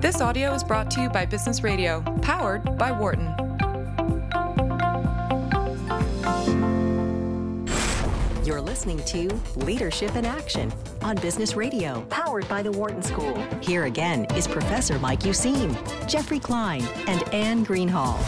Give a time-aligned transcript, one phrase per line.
[0.00, 3.26] This audio is brought to you by Business Radio, powered by Wharton.
[8.42, 10.72] You're listening to Leadership in Action
[11.02, 13.36] on Business Radio, powered by the Wharton School.
[13.60, 15.76] Here again is Professor Mike Useem,
[16.08, 18.18] Jeffrey Klein, and Anne Greenhall.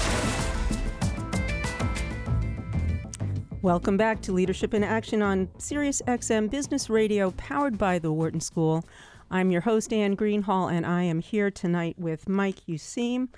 [3.63, 8.41] Welcome back to Leadership in Action on Sirius XM Business Radio, powered by the Wharton
[8.41, 8.85] School.
[9.33, 13.29] I'm your host, Anne Greenhall, and I am here tonight with Mike Useem.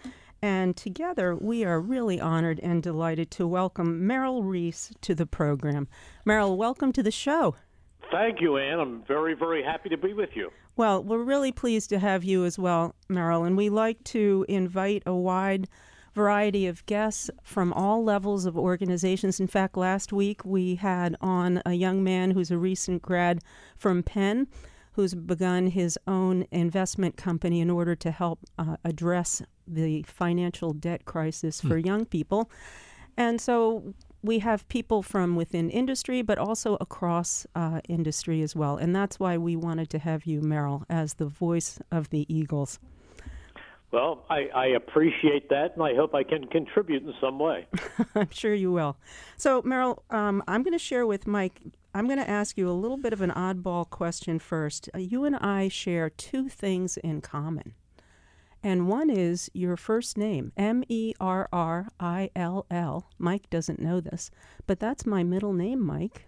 [0.42, 5.86] And together, we are really honored and delighted to welcome Merrill Reese to the program.
[6.24, 7.54] Merrill, welcome to the show.
[8.10, 8.80] Thank you, Anne.
[8.80, 10.50] I'm very, very happy to be with you.
[10.74, 15.04] Well, we're really pleased to have you as well, Merrill, and we like to invite
[15.06, 15.68] a wide
[16.12, 19.38] variety of guests from all levels of organizations.
[19.38, 23.42] In fact, last week we had on a young man who's a recent grad
[23.76, 24.48] from Penn
[24.94, 31.04] who's begun his own investment company in order to help uh, address the financial debt
[31.04, 31.84] crisis for mm.
[31.84, 32.50] young people.
[33.16, 38.76] And so we have people from within industry, but also across uh, industry as well.
[38.76, 42.78] And that's why we wanted to have you, Merrill, as the voice of the Eagles.
[43.90, 47.68] Well, I, I, appreciate that, and I hope I can contribute in some way.
[48.16, 48.96] I'm sure you will.
[49.36, 51.60] So, Merrill, um, I'm going to share with Mike
[51.96, 54.90] I'm going to ask you a little bit of an oddball question first.
[54.92, 57.74] Uh, you and I share two things in common.
[58.64, 63.08] And one is your first name, M E R R I L L.
[63.16, 64.32] Mike doesn't know this,
[64.66, 66.26] but that's my middle name, Mike.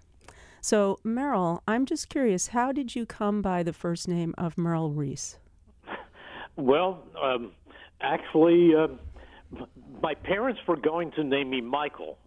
[0.61, 4.93] So, Merrill, I'm just curious, how did you come by the first name of Merrill
[4.93, 5.39] Reese?
[6.55, 7.53] Well, um,
[8.01, 8.89] actually, uh,
[10.01, 12.19] my parents were going to name me Michael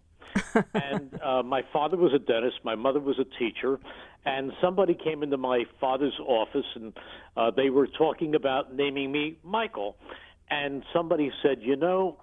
[0.74, 3.78] and uh, my father was a dentist, my mother was a teacher,
[4.24, 6.92] and somebody came into my father's office and
[7.36, 9.96] uh, they were talking about naming me Michael.
[10.50, 12.18] And somebody said, you know,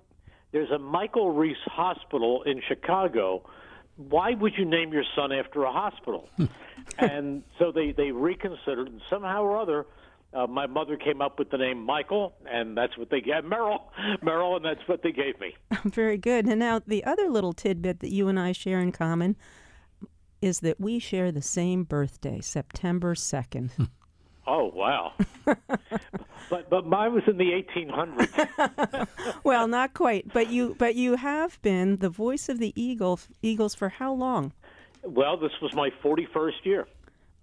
[0.52, 3.50] there's a Michael Reese Hospital in Chicago.
[3.95, 6.30] Why would you name your son after a hospital?
[6.98, 9.86] and so they, they reconsidered, and somehow or other,
[10.33, 13.92] uh, my mother came up with the name Michael, and that's what they gave Merrill,
[14.21, 15.55] Merrill, and that's what they gave me.
[15.86, 16.45] Very good.
[16.45, 19.36] And now the other little tidbit that you and I share in common
[20.42, 23.71] is that we share the same birthday, September second.
[24.49, 25.11] Oh wow!
[26.49, 29.08] but but mine was in the 1800s.
[29.43, 33.76] well, not quite, but you but you have been the voice of the Eagle Eagles
[33.76, 34.54] for how long?
[35.04, 36.87] Well, this was my 41st year.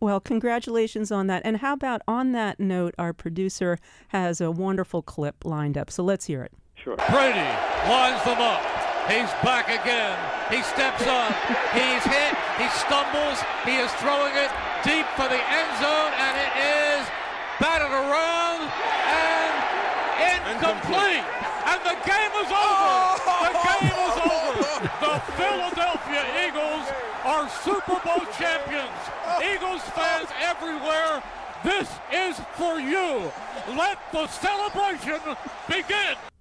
[0.05, 1.41] Well, congratulations on that.
[1.47, 3.79] And how about on that note, our producer
[4.09, 5.91] has a wonderful clip lined up.
[5.91, 6.53] So let's hear it.
[6.75, 7.01] Sure.
[7.09, 7.49] Brady
[7.89, 8.61] lines them up.
[9.09, 10.13] He's back again.
[10.53, 11.33] He steps up.
[11.73, 12.37] He's hit.
[12.61, 13.41] He stumbles.
[13.65, 14.53] He is throwing it
[14.85, 17.09] deep for the end zone, and it is
[17.57, 18.69] batted around
[19.09, 21.25] and incomplete.
[21.65, 22.93] And the game is over.
[23.41, 23.73] The oh.
[23.73, 24.45] game is over.
[25.01, 26.93] The Philadelphia Eagles
[27.25, 28.91] are Super Bowl champions.
[29.43, 31.23] Eagles fans everywhere,
[31.65, 33.33] this is for you.
[33.77, 35.21] Let the celebration
[35.67, 36.34] begin.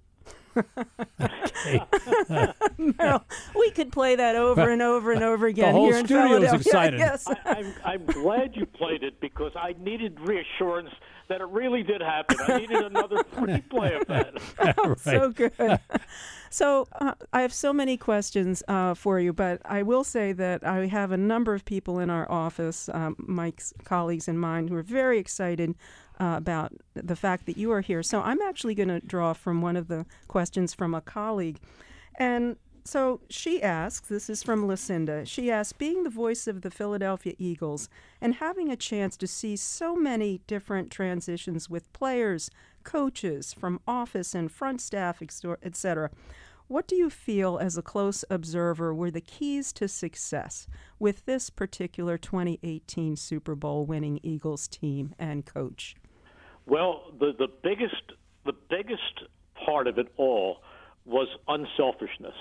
[2.78, 3.24] Merrill,
[3.56, 6.28] we could play that over and over and over again the whole here in studio's
[6.28, 6.60] Philadelphia.
[6.60, 7.00] excited.
[7.00, 7.26] Yes.
[7.28, 10.90] I, I'm, I'm glad you played it because I needed reassurance
[11.28, 12.36] that it really did happen.
[12.46, 14.34] I needed another replay of that.
[14.58, 14.98] right.
[14.98, 15.52] So good.
[16.50, 20.64] So uh, I have so many questions uh, for you, but I will say that
[20.64, 24.76] I have a number of people in our office, um, Mike's colleagues and mine, who
[24.76, 25.74] are very excited
[26.20, 28.02] uh, about the fact that you are here.
[28.02, 31.58] So I'm actually going to draw from one of the questions from a colleague.
[32.16, 35.24] And so she asks, this is from Lucinda.
[35.24, 37.88] She asks, being the voice of the Philadelphia Eagles
[38.20, 42.50] and having a chance to see so many different transitions with players,
[42.84, 46.10] coaches, from office and front staff, etc.,
[46.66, 50.66] what do you feel as a close observer were the keys to success
[50.98, 55.94] with this particular 2018 Super Bowl winning Eagles team and coach?
[56.66, 58.12] Well, the, the biggest
[58.44, 59.24] the biggest
[59.64, 60.58] part of it all
[61.06, 62.34] was unselfishness.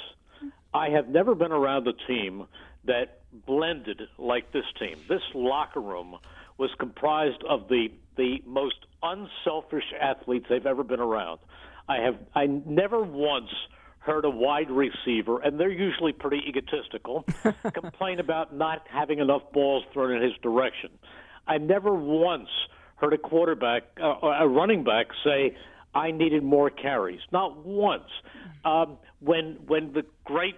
[0.74, 2.48] I have never been around a team
[2.86, 4.98] that blended like this team.
[5.08, 6.18] This locker room
[6.58, 11.40] was comprised of the the most unselfish athletes they've ever been around.
[11.88, 13.50] I have I never once
[14.00, 17.26] heard a wide receiver, and they're usually pretty egotistical,
[17.74, 20.90] complain about not having enough balls thrown in his direction.
[21.48, 22.50] I never once
[23.04, 25.56] heard a quarterback, uh, a running back, say,
[25.94, 28.10] "I needed more carries." Not once.
[28.64, 30.56] Um, when when the great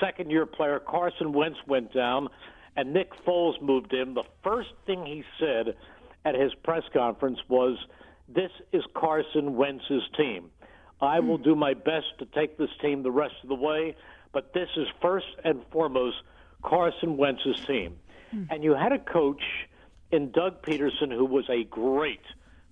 [0.00, 2.28] second-year player Carson Wentz went down,
[2.76, 5.76] and Nick Foles moved in, the first thing he said
[6.24, 7.76] at his press conference was,
[8.28, 10.50] this is Carson Wentz's team.
[11.00, 13.96] I will do my best to take this team the rest of the way,
[14.32, 16.16] but this is first and foremost
[16.62, 17.98] Carson Wentz's team.
[18.50, 19.42] And you had a coach
[20.12, 22.20] in Doug Pederson, who was a great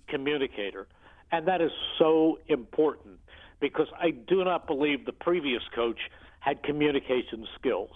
[0.07, 0.87] communicator.
[1.31, 3.19] And that is so important
[3.59, 5.99] because I do not believe the previous coach
[6.39, 7.91] had communication skills.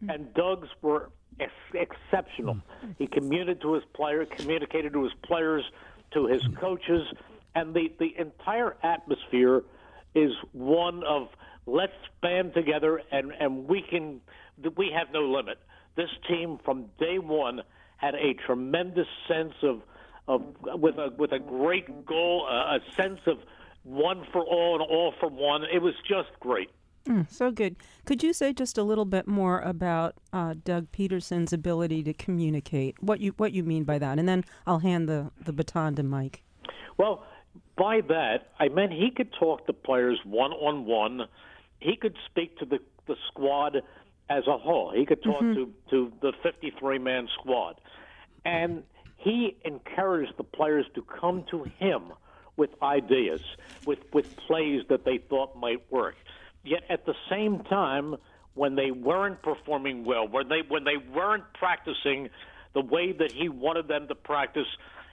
[0.00, 0.10] Hmm.
[0.10, 1.10] And Doug's were
[1.40, 2.58] ex- exceptional.
[2.80, 2.90] Hmm.
[2.98, 5.64] He communicated to his player, communicated to his players,
[6.12, 6.54] to his hmm.
[6.54, 7.02] coaches,
[7.54, 9.62] and the, the entire atmosphere
[10.14, 11.28] is one of
[11.66, 11.92] let's
[12.22, 14.20] band together and, and we can
[14.76, 15.58] we have no limit.
[15.96, 17.62] This team from day one
[17.98, 19.82] had a tremendous sense of
[20.26, 20.42] of
[20.80, 23.38] with a with a great goal, a, a sense of
[23.84, 25.64] one for all and all for one.
[25.72, 26.70] It was just great.
[27.30, 27.76] So good.
[28.04, 33.02] Could you say just a little bit more about uh, Doug Pederson's ability to communicate?
[33.02, 36.02] What you what you mean by that, and then I'll hand the, the baton to
[36.02, 36.42] Mike.
[36.98, 37.24] Well,
[37.78, 41.22] by that I meant he could talk to players one on one.
[41.80, 43.78] He could speak to the the squad
[44.30, 44.92] as a whole.
[44.94, 45.70] He could talk mm-hmm.
[45.90, 47.80] to to the 53 man squad,
[48.44, 48.82] and
[49.16, 52.12] he encouraged the players to come to him
[52.56, 53.40] with ideas,
[53.86, 56.16] with with plays that they thought might work.
[56.64, 58.16] Yet at the same time,
[58.54, 62.28] when they weren't performing well, when they when they weren't practicing
[62.74, 64.66] the way that he wanted them to practice,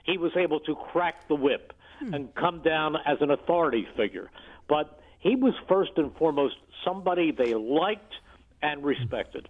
[0.04, 2.12] he was able to crack the whip hmm.
[2.12, 4.30] and come down as an authority figure.
[4.68, 8.14] But he was first and foremost somebody they liked
[8.66, 9.48] and respected.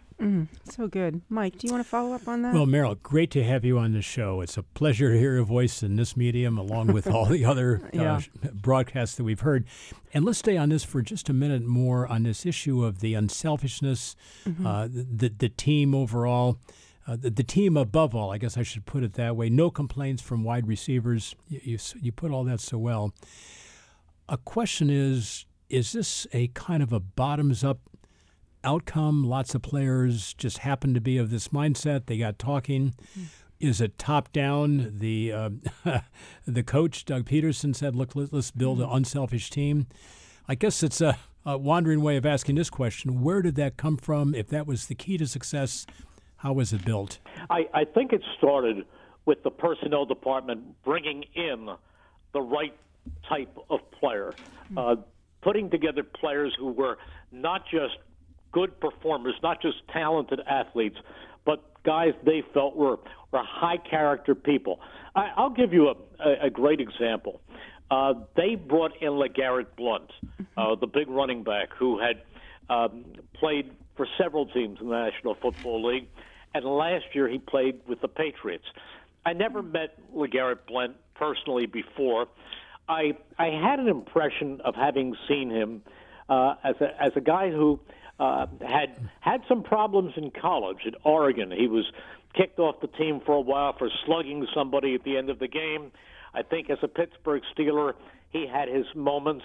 [0.65, 1.59] So good, Mike.
[1.59, 2.55] Do you want to follow up on that?
[2.55, 4.41] Well, Merrill, great to have you on the show.
[4.41, 7.83] It's a pleasure to hear your voice in this medium, along with all the other
[7.85, 8.21] uh, Yeah.
[8.55, 9.67] broadcasts that we've heard.
[10.15, 13.13] And let's stay on this for just a minute more on this issue of the
[13.15, 14.17] unselfishness,
[14.65, 16.59] uh, the the team overall.
[17.09, 19.49] Uh, the, the team above all, I guess I should put it that way.
[19.49, 21.37] No complaints from wide receivers.
[21.49, 23.15] You, you, you put all that so well.
[24.29, 27.79] A question is is this a kind of a bottoms up
[28.67, 29.25] outcome?
[29.25, 32.07] Lots of players just happened to be of this mindset.
[32.07, 32.95] They got talking.
[33.59, 34.99] Is it top down?
[34.99, 35.51] The uh,
[36.47, 39.87] the coach Doug Pederson said, "Look, let, us build an unselfish team."
[40.49, 43.97] I guess it's a, a wandering way of asking this question: Where did that come
[43.97, 44.35] from?
[44.35, 45.87] If that was the key to success,
[46.39, 47.19] how was it built?
[47.49, 48.85] I, I think it started
[49.25, 51.69] with the personnel department bringing in
[52.33, 52.75] the right
[53.29, 54.35] type of player,
[54.77, 54.97] uh,
[55.41, 56.99] putting together players who were
[57.33, 57.97] not just
[58.53, 60.97] good performers, not just talented athletes,
[61.45, 62.99] but guys they felt were,
[63.33, 64.81] were high character people.
[65.15, 65.95] I, I'll give you a,
[66.25, 67.41] a, a great example.
[67.91, 70.11] Uh, they brought in LeGarrette Blunt,
[70.57, 72.23] uh, the big running back who had
[72.69, 73.05] um,
[73.35, 76.09] played for several teams in the National Football League,
[76.55, 78.65] and last year he played with the Patriots.
[79.25, 82.29] I never met LeGarrette Blunt personally before.
[82.89, 85.83] I I had an impression of having seen him
[86.29, 87.81] uh, as a as a guy who
[88.19, 91.51] uh, had had some problems in college at Oregon.
[91.51, 91.85] He was
[92.35, 95.49] kicked off the team for a while for slugging somebody at the end of the
[95.49, 95.93] game.
[96.35, 97.95] I think as a Pittsburgh Steeler,
[98.31, 99.45] he had his moments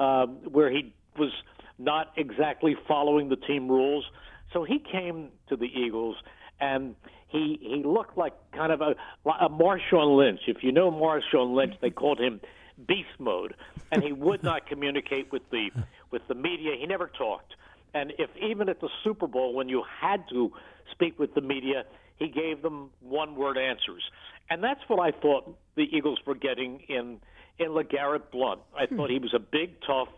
[0.00, 1.30] uh, where he was
[1.78, 4.04] not exactly following the team rules.
[4.52, 6.16] So he came to the Eagles
[6.60, 6.94] and
[7.28, 8.94] he he looked like kind of a,
[9.26, 10.40] a Marshawn Lynch.
[10.46, 12.40] If you know Marshawn Lynch, they called him
[12.86, 13.54] beast mode,
[13.90, 15.70] and he would not communicate with the
[16.10, 16.76] with the media.
[16.78, 17.54] He never talked.
[17.94, 20.52] And if even at the Super Bowl, when you had to
[20.90, 21.84] speak with the media,
[22.16, 24.02] he gave them one word answers.
[24.50, 27.18] And that's what I thought the Eagles were getting in
[27.58, 28.60] in LeGarrette Blunt.
[28.76, 28.96] I hmm.
[28.96, 30.08] thought he was a big, tough,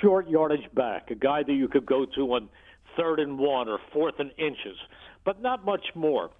[0.00, 2.48] short yardage back, a guy that you could go to on
[2.96, 4.76] third and one or fourth and inches,
[5.24, 6.30] but not much more.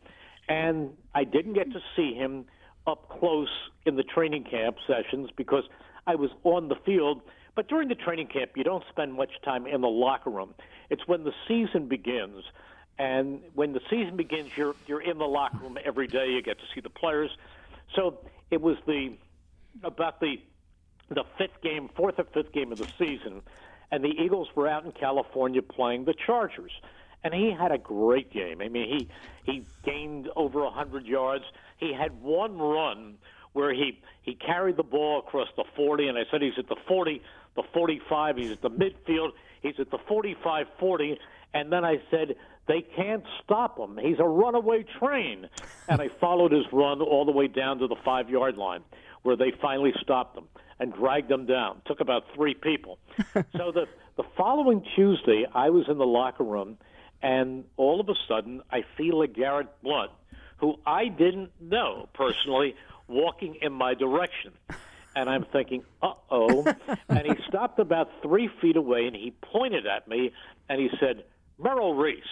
[0.48, 2.46] And I didn't get to see him
[2.86, 3.48] up close
[3.84, 5.64] in the training camp sessions because
[6.06, 7.20] I was on the field.
[7.54, 10.54] But during the training camp, you don't spend much time in the locker room.
[10.90, 12.44] It's when the season begins.
[12.98, 16.30] And when the season begins, you're you're in the locker room every day.
[16.30, 17.30] You get to see the players.
[17.94, 18.18] So
[18.50, 19.16] it was the
[19.82, 20.40] about the
[21.08, 23.42] the fifth game, fourth or fifth game of the season,
[23.90, 26.72] and the Eagles were out in California playing the Chargers,
[27.24, 28.60] and he had a great game.
[28.60, 29.08] I mean, he
[29.50, 31.44] he gained over a hundred yards.
[31.78, 33.16] He had one run
[33.52, 36.76] where he he carried the ball across the 40, and I said he's at the
[36.86, 37.22] 40,
[37.58, 39.30] the 45, he's at the midfield,
[39.62, 41.18] he's at the 45, 40,
[41.54, 42.36] and then I said
[42.68, 43.98] they can't stop him.
[44.00, 45.48] He's a runaway train,
[45.88, 48.82] and I followed his run all the way down to the five yard line,
[49.22, 50.44] where they finally stopped him
[50.78, 51.82] and dragged him down.
[51.86, 52.98] Took about three people.
[53.34, 53.86] so the
[54.16, 56.78] the following Tuesday, I was in the locker room,
[57.22, 60.12] and all of a sudden, I see LeGarrette Blunt,
[60.58, 62.76] who I didn't know personally,
[63.08, 64.52] walking in my direction.
[65.16, 66.64] And I'm thinking, uh oh.
[67.08, 70.32] and he stopped about three feet away and he pointed at me
[70.68, 71.24] and he said,
[71.58, 72.22] Merrill Reese,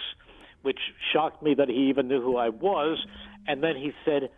[0.61, 0.79] which
[1.13, 2.97] shocked me that he even knew who I was.
[3.47, 4.29] And then he said,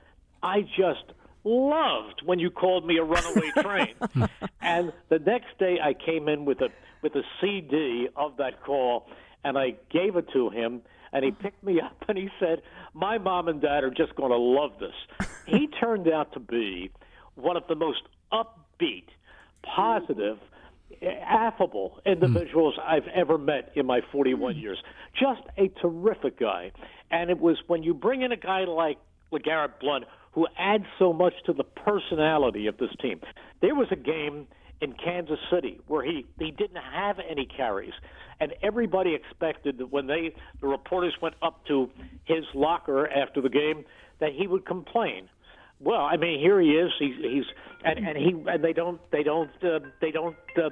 [0.41, 4.29] I just loved when you called me a runaway train.
[4.61, 6.69] and the next day I came in with a
[7.01, 9.07] with a CD of that call
[9.43, 10.81] and I gave it to him
[11.13, 12.61] and he picked me up and he said,
[12.93, 16.91] "My mom and dad are just going to love this." he turned out to be
[17.35, 19.05] one of the most upbeat,
[19.63, 20.37] positive,
[21.01, 22.83] affable individuals mm.
[22.83, 24.61] I've ever met in my 41 mm.
[24.61, 24.77] years.
[25.19, 26.71] Just a terrific guy.
[27.11, 28.97] And it was when you bring in a guy like
[29.31, 33.19] LeGarrette Blunt who adds so much to the personality of this team.
[33.61, 34.47] There was a game
[34.81, 37.93] in Kansas City where he he didn't have any carries,
[38.39, 41.89] and everybody expected that when they the reporters went up to
[42.25, 43.85] his locker after the game
[44.19, 45.29] that he would complain.
[45.81, 46.91] Well, I mean, here he is.
[46.99, 47.45] He's he's
[47.83, 50.69] and and he and they don't they don't uh, they don't uh,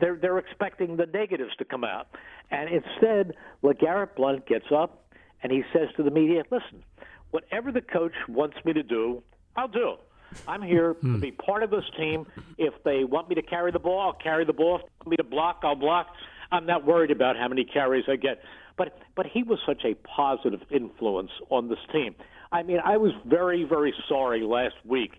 [0.00, 2.08] they're they're expecting the negatives to come out,
[2.50, 5.04] and instead, LeGarrette Blunt gets up
[5.42, 6.82] and he says to the media, "Listen,
[7.30, 9.22] whatever the coach wants me to do,
[9.56, 9.96] I'll do."
[10.48, 11.20] I'm here to hmm.
[11.20, 12.26] be part of this team.
[12.56, 14.76] If they want me to carry the ball, I'll carry the ball.
[14.76, 16.06] If they want me to block, I'll block.
[16.50, 18.40] I'm not worried about how many carries I get.
[18.78, 22.14] But but he was such a positive influence on this team.
[22.52, 25.12] I mean, I was very very sorry last week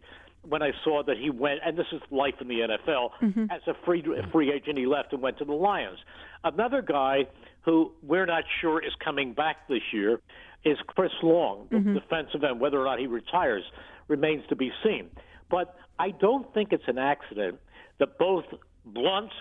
[0.48, 3.10] when I saw that he went, and this is life in the NFL.
[3.22, 3.46] Mm-hmm.
[3.50, 5.98] As a free free agent, he left and went to the Lions.
[6.44, 7.26] Another guy
[7.62, 10.20] who we're not sure is coming back this year
[10.66, 11.94] is Chris Long, the mm-hmm.
[11.94, 12.60] defensive end.
[12.60, 13.64] Whether or not he retires
[14.08, 15.10] remains to be seen.
[15.50, 17.60] But I don't think it's an accident
[18.00, 18.46] that both
[18.86, 19.32] Blunt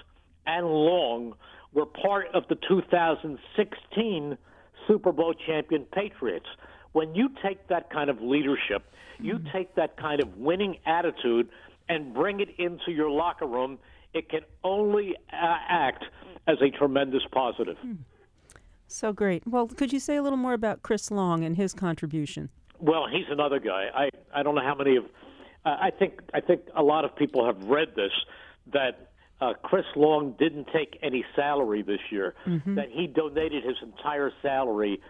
[0.47, 1.35] and Long
[1.73, 4.39] were part of the 2016
[4.87, 6.47] Super Bowl champion Patriots.
[6.93, 8.85] When you take that kind of leadership,
[9.19, 9.57] you mm-hmm.
[9.57, 11.49] take that kind of winning attitude
[11.89, 13.79] and bring it into your locker room,
[14.15, 16.05] it can only uh, act
[16.47, 17.77] as a tremendous positive.
[17.79, 17.95] Hmm.
[18.87, 19.47] So great.
[19.47, 22.51] Well, could you say a little more about Chris Long and his contribution?
[22.79, 23.87] Well, he's another guy.
[23.95, 25.05] I I don't know how many of.
[25.65, 28.13] Uh, I think I think a lot of people have read this
[28.73, 32.35] that uh, Chris Long didn't take any salary this year.
[32.47, 32.75] Mm-hmm.
[32.75, 35.01] That he donated his entire salary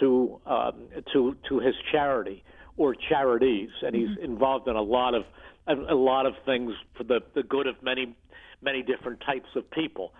[0.00, 0.74] to um,
[1.12, 2.42] to to his charity
[2.76, 4.14] or charities, and mm-hmm.
[4.14, 5.24] he's involved in a lot of
[5.66, 8.14] a, a lot of things for the the good of many
[8.60, 10.12] many different types of people,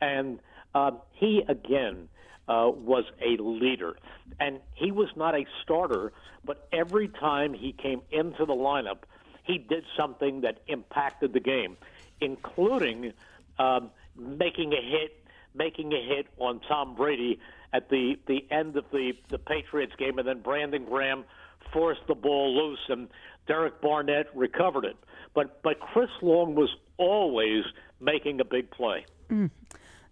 [0.00, 0.38] and
[0.74, 2.08] uh, he again
[2.48, 3.96] uh, was a leader.
[4.38, 6.12] And he was not a starter,
[6.44, 8.98] but every time he came into the lineup,
[9.44, 11.76] he did something that impacted the game,
[12.20, 13.12] including
[13.58, 17.40] um, making a hit, making a hit on Tom Brady
[17.72, 21.24] at the, the end of the, the Patriots game, and then Brandon Graham
[21.72, 23.08] forced the ball loose, and
[23.46, 24.96] Derek Barnett recovered it.
[25.34, 27.64] But but Chris Long was always
[28.00, 29.06] making a big play.
[29.28, 29.50] Mm.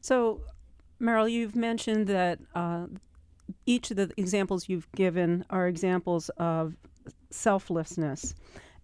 [0.00, 0.40] So
[1.00, 2.86] Merrill, you've mentioned that uh,
[3.66, 6.76] each of the examples you've given are examples of
[7.30, 8.34] selflessness.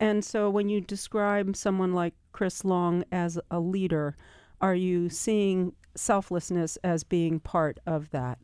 [0.01, 4.17] And so when you describe someone like Chris Long as a leader,
[4.61, 8.39] are you seeing selflessness as being part of that?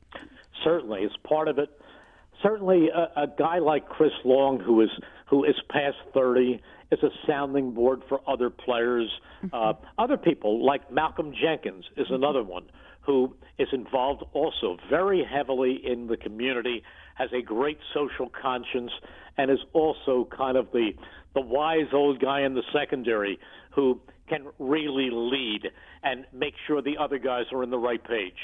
[0.64, 1.69] Certainly, it's part of it.
[2.43, 4.90] Certainly, a, a guy like Chris Long, who is
[5.29, 9.11] who is past thirty, is a sounding board for other players.
[9.45, 9.55] Mm-hmm.
[9.55, 12.64] Uh, other people, like Malcolm Jenkins, is another one
[13.02, 16.83] who is involved also very heavily in the community,
[17.14, 18.93] has a great social conscience,
[19.37, 20.93] and is also kind of the
[21.35, 23.38] the wise old guy in the secondary
[23.75, 25.71] who can really lead
[26.02, 28.37] and make sure the other guys are in the right page.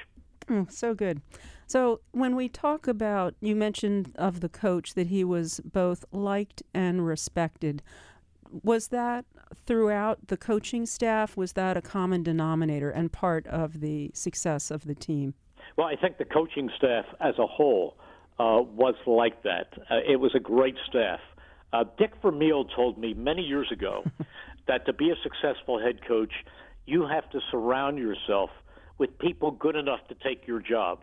[0.46, 1.20] Mm, so good.
[1.66, 6.62] So when we talk about, you mentioned of the coach that he was both liked
[6.72, 7.82] and respected.
[8.62, 9.24] Was that
[9.66, 11.36] throughout the coaching staff?
[11.36, 15.34] Was that a common denominator and part of the success of the team?
[15.76, 17.96] Well, I think the coaching staff as a whole
[18.38, 19.72] uh, was like that.
[19.90, 21.20] Uh, it was a great staff.
[21.72, 24.04] Uh, Dick Vermeil told me many years ago
[24.68, 26.32] that to be a successful head coach,
[26.86, 28.50] you have to surround yourself
[28.98, 31.00] with people good enough to take your job.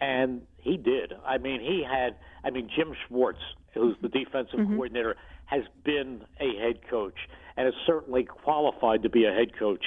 [0.00, 1.12] And he did.
[1.26, 3.38] I mean, he had, I mean, Jim Schwartz,
[3.74, 4.74] who's the defensive mm-hmm.
[4.74, 5.16] coordinator,
[5.46, 7.16] has been a head coach
[7.56, 9.84] and is certainly qualified to be a head coach.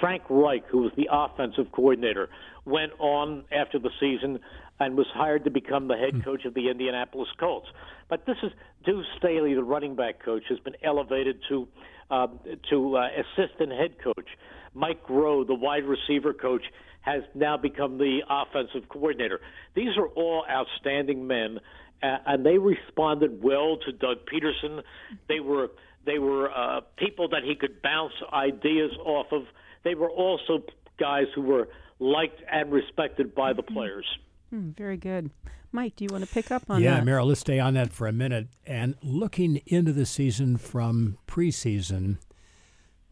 [0.00, 2.28] Frank Reich, who was the offensive coordinator,
[2.64, 4.38] went on after the season
[4.80, 6.20] and was hired to become the head hmm.
[6.20, 7.68] coach of the Indianapolis Colts.
[8.08, 8.50] But this is
[8.84, 11.68] Deuce Staley, the running back coach, has been elevated to
[12.10, 12.26] uh,
[12.68, 14.28] to uh, assistant head coach.
[14.74, 16.62] Mike Groh, the wide receiver coach,
[17.02, 19.40] has now become the offensive coordinator.
[19.74, 21.58] These are all outstanding men,
[22.02, 24.82] uh, and they responded well to Doug Pederson.
[25.28, 25.68] They were
[26.04, 29.42] They were uh, people that he could bounce ideas off of.
[29.84, 30.64] They were also
[30.98, 31.68] guys who were
[31.98, 34.06] liked and respected by the players.
[34.52, 35.30] Mm, very good.
[35.70, 36.96] Mike, do you want to pick up on yeah, that?
[36.98, 38.48] Yeah, Merrill, let's stay on that for a minute.
[38.66, 42.31] And looking into the season from preseason, I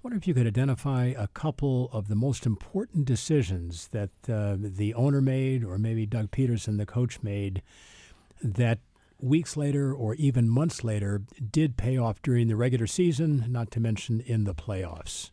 [0.02, 4.94] wonder if you could identify a couple of the most important decisions that uh, the
[4.94, 7.62] owner made, or maybe Doug Pederson, the coach, made
[8.42, 8.78] that
[9.20, 13.80] weeks later or even months later did pay off during the regular season, not to
[13.80, 15.30] mention in the playoffs.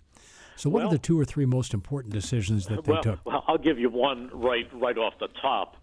[0.58, 3.20] So, what well, are the two or three most important decisions that they well, took?
[3.26, 5.78] Well, I'll give you one right right off the top,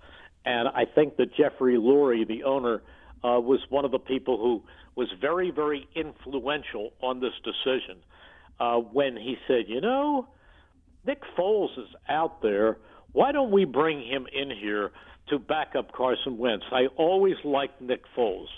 [0.45, 2.83] and I think that Jeffrey Lurie, the owner,
[3.23, 4.63] uh, was one of the people who
[4.97, 8.03] was very very influential on this decision
[8.61, 10.29] uh, when he said, you know,
[11.07, 12.79] Nick Foles is out there.
[13.13, 14.91] Why don't we bring him in here
[15.29, 16.65] to back up Carson Wentz?
[16.73, 18.49] I always liked Nick Foles.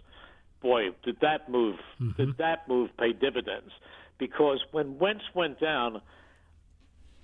[0.63, 2.17] Boy, did that move mm-hmm.
[2.17, 3.71] did that move pay dividends?
[4.19, 6.01] Because when Wentz went down,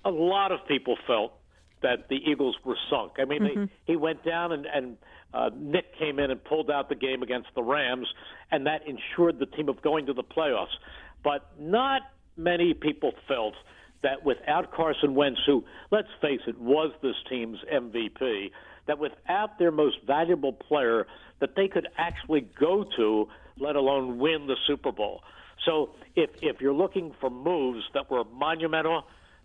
[0.05, 1.33] a lot of people felt
[1.81, 3.13] that the Eagles were sunk.
[3.19, 3.63] I mean, mm-hmm.
[3.63, 4.97] they, he went down and, and
[5.33, 8.07] uh, Nick came in and pulled out the game against the Rams,
[8.51, 10.75] and that ensured the team of going to the playoffs.
[11.23, 12.03] But not
[12.37, 13.53] many people felt
[14.01, 18.51] that without Carson Wentz, who, let's face it, was this team's MVP,
[18.85, 21.07] that without their most valuable player,
[21.39, 25.21] that they could actually go to, let alone win the Super Bowl.
[25.65, 29.03] So if if you're looking for moves that were monumental,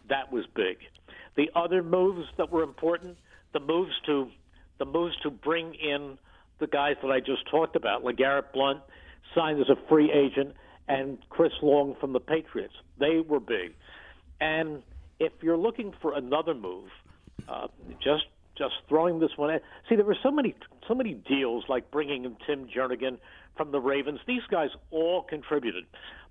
[0.09, 0.79] that was big.
[1.37, 3.17] The other moves that were important,
[3.53, 4.29] the moves to
[4.79, 6.19] the moves to bring in
[6.59, 8.81] the guys that I just talked about, LeGarrette Blunt
[9.35, 10.55] signed as a free agent
[10.89, 12.75] and Chris Long from the Patriots.
[12.99, 13.75] They were big.
[14.41, 14.83] And
[15.21, 16.89] if you're looking for another move,
[17.49, 17.69] uh,
[18.03, 18.25] just
[18.57, 19.61] just throwing this one in.
[19.89, 20.55] See, there were so many
[20.87, 23.19] so many deals like bringing in Tim Jernigan
[23.57, 24.21] from the Ravens.
[24.27, 25.85] These guys all contributed,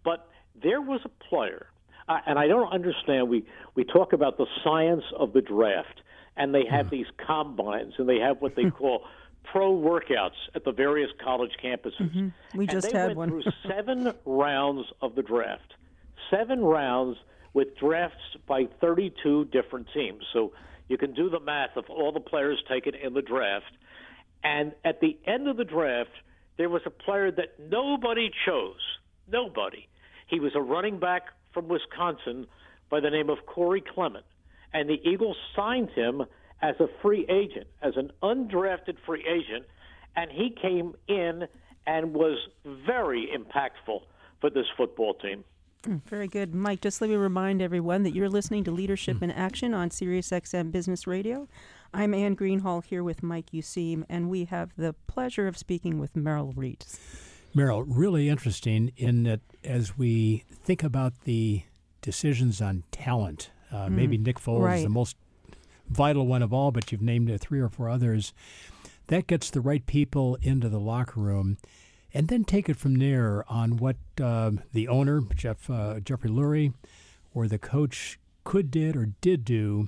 [0.03, 0.29] but
[0.61, 1.67] there was a player,
[2.09, 3.29] uh, and I don't understand.
[3.29, 3.45] We
[3.75, 6.01] we talk about the science of the draft,
[6.35, 6.91] and they have mm.
[6.91, 9.05] these combines, and they have what they call
[9.51, 12.01] pro workouts at the various college campuses.
[12.01, 12.57] Mm-hmm.
[12.57, 13.41] We just had went one.
[13.41, 15.73] through seven rounds of the draft,
[16.29, 17.17] seven rounds
[17.53, 20.23] with drafts by 32 different teams.
[20.33, 20.51] So
[20.87, 23.71] you can do the math of all the players taken in the draft.
[24.43, 26.11] And at the end of the draft,
[26.57, 28.79] there was a player that nobody chose.
[29.31, 29.87] Nobody.
[30.27, 32.47] He was a running back from Wisconsin
[32.89, 34.25] by the name of Corey Clement.
[34.73, 36.23] And the Eagles signed him
[36.61, 39.65] as a free agent, as an undrafted free agent,
[40.15, 41.47] and he came in
[41.85, 44.01] and was very impactful
[44.41, 45.43] for this football team.
[45.85, 46.53] Very good.
[46.53, 50.71] Mike, just let me remind everyone that you're listening to Leadership in Action on SiriusXM
[50.71, 51.47] Business Radio.
[51.93, 56.15] I'm Anne Greenhall here with Mike Useem, and we have the pleasure of speaking with
[56.15, 56.99] Merrill Reese.
[57.53, 61.63] Merrill, really interesting in that as we think about the
[62.01, 64.77] decisions on talent, uh, mm, maybe Nick Foles right.
[64.77, 65.15] is the most
[65.89, 68.33] vital one of all, but you've named three or four others.
[69.07, 71.57] That gets the right people into the locker room,
[72.13, 76.73] and then take it from there on what uh, the owner, Jeff uh, Jeffrey Lurie,
[77.33, 79.87] or the coach could did or did do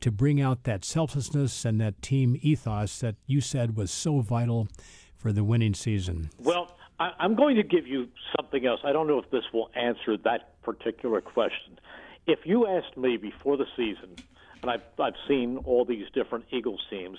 [0.00, 4.68] to bring out that selflessness and that team ethos that you said was so vital
[5.16, 6.30] for the winning season.
[6.38, 8.80] Well, I'm going to give you something else.
[8.84, 11.78] I don't know if this will answer that particular question.
[12.26, 14.16] If you asked me before the season
[14.62, 17.18] and I've I've seen all these different Eagles teams.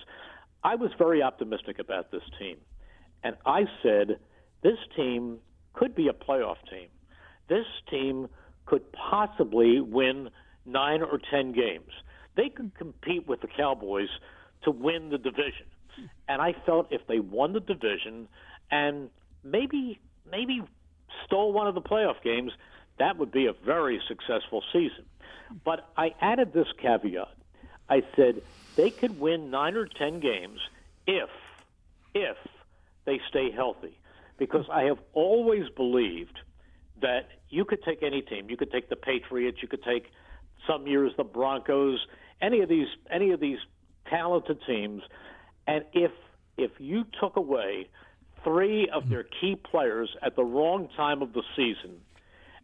[0.64, 2.58] I was very optimistic about this team,
[3.24, 4.20] and I said
[4.62, 5.40] this team
[5.74, 6.90] could be a playoff team.
[7.48, 8.28] This team
[8.66, 10.30] could possibly win
[10.66, 11.92] nine or ten games.
[12.36, 14.10] They could compete with the Cowboys
[14.64, 15.66] to win the division,
[16.28, 18.28] and I felt if they won the division
[18.72, 19.10] and
[19.44, 20.00] maybe
[20.30, 20.62] maybe
[21.26, 22.52] stole one of the playoff games,
[23.00, 25.06] that would be a very successful season.
[25.66, 27.36] But I added this caveat.
[27.90, 28.42] I said
[28.76, 30.60] they could win nine or ten games
[31.08, 31.30] if,
[32.14, 32.38] if
[33.06, 33.98] they stay healthy,
[34.38, 36.38] because I have always believed
[37.02, 38.50] that you could take any team.
[38.50, 39.58] You could take the Patriots.
[39.62, 40.12] You could take
[40.68, 42.00] some years the Broncos.
[42.42, 43.60] Any of these, any of these
[44.10, 45.02] talented teams,
[45.68, 46.12] and if
[46.58, 47.88] if you took away
[48.44, 52.02] three of their key players at the wrong time of the season,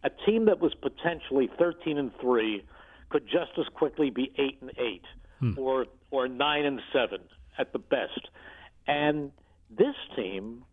[0.03, 2.63] a team that was potentially 13 and 3
[3.09, 5.03] could just as quickly be eight and eight,
[5.39, 5.53] hmm.
[5.57, 7.19] or or nine and seven
[7.57, 8.29] at the best.
[8.87, 9.31] And
[9.69, 10.63] this team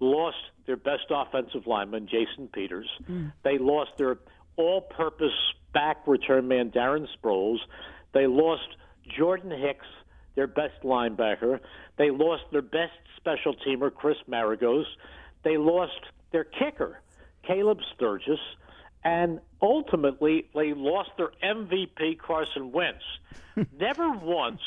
[0.00, 2.88] lost their best offensive lineman, Jason Peters.
[3.06, 3.26] Hmm.
[3.44, 4.18] They lost their
[4.56, 5.32] all-purpose
[5.72, 7.58] back return man, Darren Sproles.
[8.12, 8.68] They lost
[9.16, 9.86] Jordan Hicks,
[10.34, 11.60] their best linebacker.
[11.98, 14.84] They lost their best special teamer, Chris Maragos.
[15.44, 16.00] They lost
[16.32, 17.00] their kicker,
[17.46, 18.40] Caleb Sturgis,
[19.06, 23.04] and ultimately they lost their MVP Carson Wentz.
[23.78, 24.60] Never once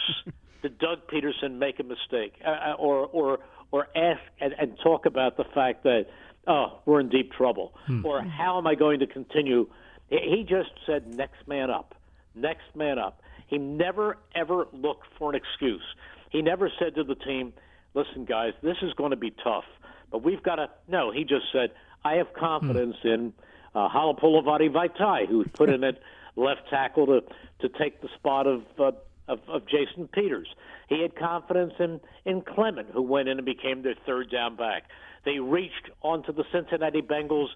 [0.61, 3.39] did Doug Pederson make a mistake uh, uh, or or
[3.71, 6.05] or ask and, and talk about the fact that
[6.47, 8.05] oh we're in deep trouble hmm.
[8.05, 9.67] or how am I going to continue.
[10.09, 11.93] He just said next man up,
[12.33, 13.21] next man up.
[13.47, 15.83] He never ever looked for an excuse.
[16.29, 17.51] He never said to the team,
[17.93, 19.65] "Listen, guys, this is going to be tough,
[20.09, 21.71] but we've got to." No, he just said,
[22.05, 22.39] "I have hmm.
[22.39, 23.33] confidence in
[23.75, 25.99] uh, Halapoulivaati Vaitai, who's put in at
[26.35, 27.21] left tackle to
[27.59, 28.91] to take the spot of, uh,
[29.27, 30.47] of of Jason Peters.
[30.87, 34.83] He had confidence in in Clement, who went in and became their third down back.
[35.25, 37.49] They reached onto the Cincinnati Bengals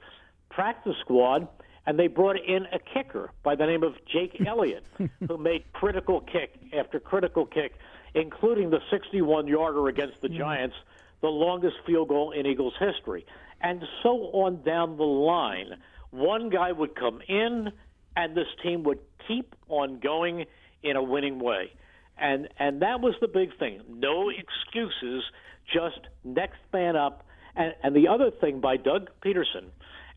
[0.50, 1.48] practice squad."
[1.86, 4.86] And they brought in a kicker by the name of Jake Elliott,
[5.28, 7.74] who made critical kick after critical kick,
[8.14, 10.76] including the 61 yarder against the Giants,
[11.22, 13.26] the longest field goal in Eagles history.
[13.62, 15.78] And so on down the line.
[16.14, 17.72] One guy would come in,
[18.16, 20.46] and this team would keep on going
[20.82, 21.74] in a winning way.
[22.18, 23.82] And, and that was the big thing.
[23.90, 25.24] No excuses,
[25.72, 27.26] just next man up.
[27.56, 29.72] And, and the other thing by Doug Pederson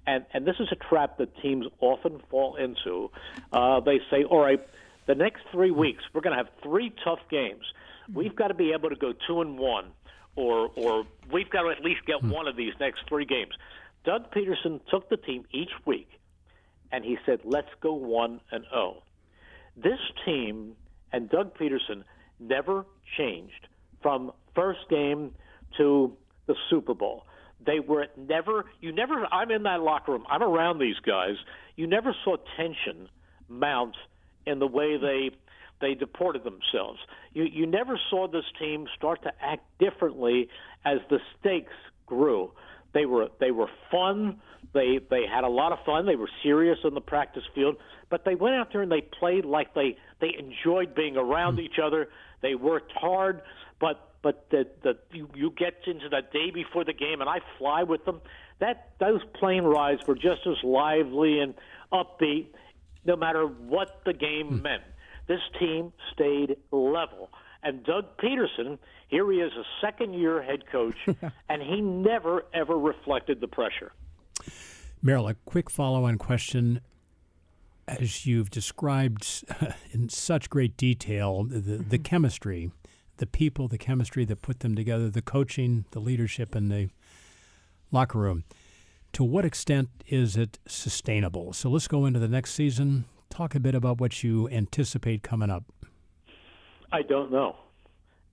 [0.07, 3.11] and and this is a trap that teams often fall into.
[3.53, 4.61] Uh, they say, "All right,
[5.07, 7.65] the next three weeks we're going to have three tough games.
[8.13, 9.87] We've got to be able to go two and one,
[10.37, 13.53] or or we've got to at least get one of these next three games."
[14.07, 16.09] Doug Pederson took the team each week,
[16.93, 19.03] and he said, "Let's go one and zero."
[19.77, 20.77] This team
[21.13, 22.05] and Doug Pederson
[22.39, 23.69] never changed
[24.01, 25.35] from first game
[25.77, 26.17] to
[26.47, 27.27] the Super Bowl.
[27.65, 31.37] They were never, you never, I'm in that locker room, I'm around these guys.
[31.75, 33.09] You never saw tension
[33.49, 33.97] mount
[34.47, 35.31] in the way they
[35.81, 37.01] they deported themselves.
[37.35, 40.49] You you never saw this team start to act differently
[40.85, 41.75] as the stakes
[42.07, 42.53] grew.
[42.97, 44.41] They were they were fun.
[44.73, 46.07] They they had a lot of fun.
[46.07, 47.77] They were serious on the practice field,
[48.09, 51.61] but they went out there and they played like they they enjoyed being around hmm.
[51.61, 52.09] each other.
[52.41, 53.43] They worked hard,
[53.79, 57.41] but but the the you, you get into the day before the game, and I
[57.59, 58.23] fly with them.
[58.61, 61.53] That those plane rides were just as lively and
[61.93, 62.47] upbeat,
[63.05, 64.63] no matter what the game hmm.
[64.63, 64.85] meant.
[65.29, 67.29] This team stayed level,
[67.63, 70.97] and Doug Pederson, here he is, a second-year head coach,
[71.49, 73.93] and he never ever reflected the pressure.
[75.03, 76.81] Merrill, a quick follow-on question.
[77.89, 79.45] As you've described
[79.93, 82.03] in such great detail, the, the mm-hmm.
[82.03, 82.73] chemistry
[83.19, 86.91] the people, the chemistry that put them together, the coaching, the leadership in the
[87.91, 88.45] locker room.
[89.15, 91.53] To what extent is it sustainable?
[91.53, 93.07] So let's go into the next season.
[93.31, 95.65] Talk a bit about what you anticipate coming up.
[96.97, 97.57] I don't know,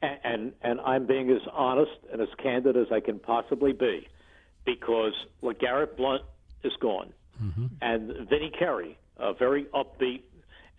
[0.02, 4.08] and and, and I'm being as honest and as candid as I can possibly be,
[4.66, 5.16] because
[5.48, 6.24] LeGarrette Blunt
[6.64, 7.10] is gone,
[7.82, 10.24] and Vinny Curry, a very upbeat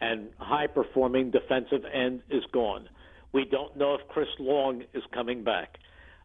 [0.01, 2.88] and high performing defensive end, is gone.
[3.33, 5.79] We don't know if Chris Long is coming back.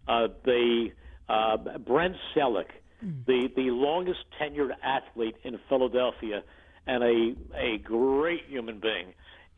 [0.08, 0.92] Uh, the
[1.28, 1.58] uh,
[1.90, 2.72] Brent Celek,
[3.28, 6.44] the the longest tenured athlete in Philadelphia,
[6.88, 7.18] and a
[7.56, 9.08] a great human being,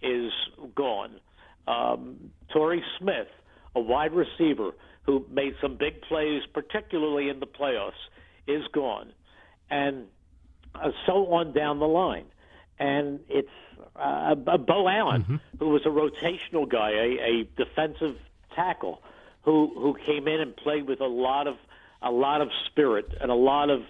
[0.02, 0.32] is
[0.76, 1.12] gone.
[1.68, 3.28] Um, Torrey Smith,
[3.76, 4.72] a wide receiver
[5.04, 7.92] who made some big plays, particularly in the playoffs,
[8.48, 9.14] is gone,
[9.70, 10.06] and
[10.76, 12.26] uh, so on down the line.
[12.80, 13.50] And it's
[13.96, 18.18] uh, Beau Allen, who was a rotational guy, a, a defensive
[18.56, 19.02] tackle,
[19.44, 21.56] who who came in and played with a lot of
[22.02, 23.82] a lot of spirit and a lot of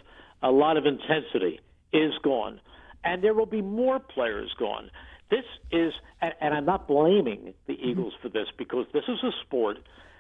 [0.41, 1.59] a lot of intensity,
[1.93, 2.59] is gone,
[3.03, 4.89] and there will be more players gone.
[5.31, 7.89] This is, and, and I'm not blaming the mm-hmm.
[7.89, 9.77] Eagles for this because this is a sport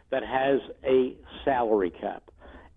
[0.09, 2.23] that has a salary cap,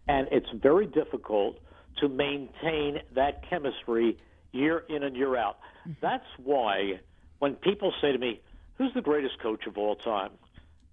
[0.08, 1.58] and it's very difficult
[2.00, 4.18] to maintain that chemistry
[4.52, 5.58] year in and year out.
[5.88, 5.92] Mm-hmm.
[6.02, 7.00] That's why
[7.38, 8.40] when people say to me,
[8.78, 10.30] "Who's the greatest coach of all time?"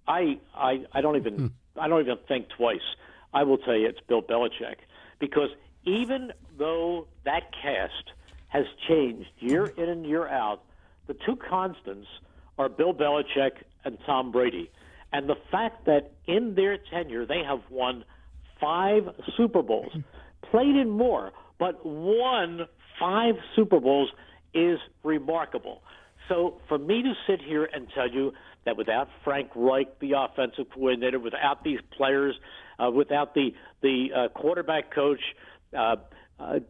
[0.06, 1.46] I I, I don't even hmm.
[1.76, 2.80] I don't even think twice.
[3.34, 4.76] I will tell you it's Bill Belichick
[5.18, 5.50] because
[5.84, 8.12] even though that cast
[8.48, 10.62] has changed year in and year out,
[11.06, 12.06] the two constants
[12.58, 13.52] are Bill Belichick
[13.84, 14.70] and Tom Brady.
[15.12, 18.04] And the fact that in their tenure they have won
[18.60, 19.04] five
[19.36, 19.92] Super Bowls,
[20.50, 22.66] played in more, but won
[22.98, 24.10] five Super Bowls
[24.54, 25.82] is remarkable.
[26.28, 28.32] So for me to sit here and tell you
[28.64, 32.34] that without Frank Reich, the offensive coordinator, without these players,
[32.78, 35.20] uh, without the the uh, quarterback coach,
[35.76, 35.96] uh,
[36.38, 36.60] uh,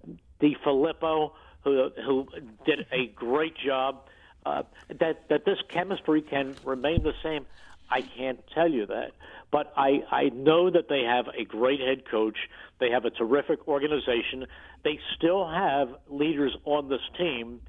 [0.41, 1.33] DeFilippo,
[1.65, 2.27] who who
[2.65, 4.05] did a great job,
[4.45, 4.63] uh,
[5.01, 7.47] that that this chemistry can remain the same.
[7.91, 9.13] I can't tell you that.
[9.51, 12.39] But I, I know that they have a great head coach.
[12.81, 14.47] They have a terrific organization.
[14.83, 17.61] They still have leaders on this team,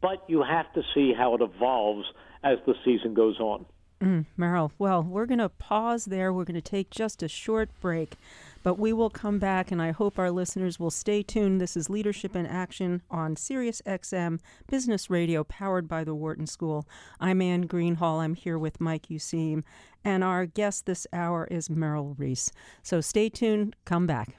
[0.00, 2.06] but you have to see how it evolves
[2.42, 3.66] as the season goes on.
[4.00, 6.32] Mm, Merrill, well, we're going to pause there.
[6.32, 8.14] We're going to take just a short break,
[8.66, 11.60] but we will come back, and I hope our listeners will stay tuned.
[11.60, 16.84] This is Leadership in Action on Sirius XM Business Radio, powered by the Wharton School.
[17.20, 18.18] I'm Anne Greenhall.
[18.18, 19.62] I'm here with Mike Useem,
[20.04, 22.50] and our guest this hour is Merrill Reese.
[22.82, 23.76] So stay tuned.
[23.84, 24.36] Come back.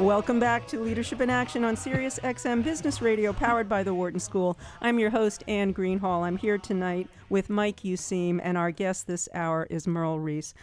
[0.00, 4.18] Welcome back to Leadership in Action on Sirius XM Business Radio, powered by the Wharton
[4.18, 4.58] School.
[4.80, 6.24] I'm your host, Anne Greenhall.
[6.24, 10.54] I'm here tonight with Mike Useem, and our guest this hour is Merle Reese,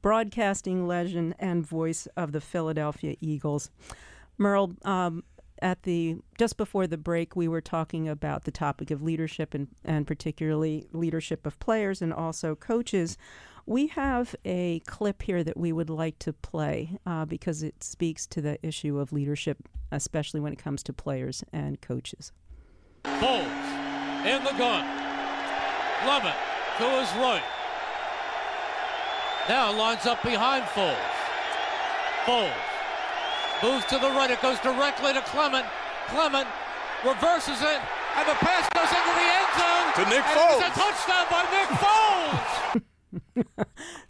[0.00, 3.68] broadcasting legend and voice of the Philadelphia Eagles.
[4.38, 5.24] Merle, um,
[5.60, 9.66] at the just before the break, we were talking about the topic of leadership and,
[9.84, 13.18] and particularly leadership of players and also coaches.
[13.66, 18.26] We have a clip here that we would like to play uh, because it speaks
[18.26, 19.56] to the issue of leadership,
[19.90, 22.32] especially when it comes to players and coaches.
[23.04, 23.46] Foles
[24.26, 24.84] in the gun.
[26.02, 26.36] Clement
[26.76, 27.42] to his right.
[29.48, 30.96] Now lines up behind Foles.
[32.26, 32.52] Foles
[33.62, 34.30] moves to the right.
[34.30, 35.64] It goes directly to Clement.
[36.08, 36.48] Clement
[37.02, 37.80] reverses it,
[38.16, 40.04] and the pass goes into the end zone.
[40.04, 40.68] To Nick and Foles.
[40.68, 42.82] It's a touchdown by Nick Foles.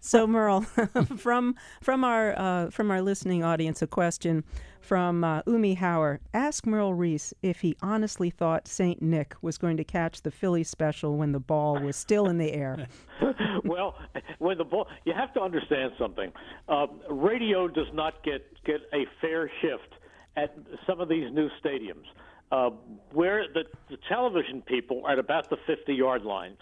[0.01, 0.61] so Merle,
[1.17, 4.45] from from our uh, from our listening audience, a question
[4.81, 6.19] from uh, Umi Hauer.
[6.33, 10.63] Ask Merle Reese if he honestly thought Saint Nick was going to catch the Philly
[10.63, 12.87] special when the ball was still in the air.
[13.65, 13.97] well,
[14.39, 16.31] when the ball, you have to understand something.
[16.69, 19.95] Uh, radio does not get get a fair shift
[20.37, 20.55] at
[20.87, 22.05] some of these new stadiums,
[22.51, 22.71] uh,
[23.13, 26.57] where the, the television people are at about the 50 yard line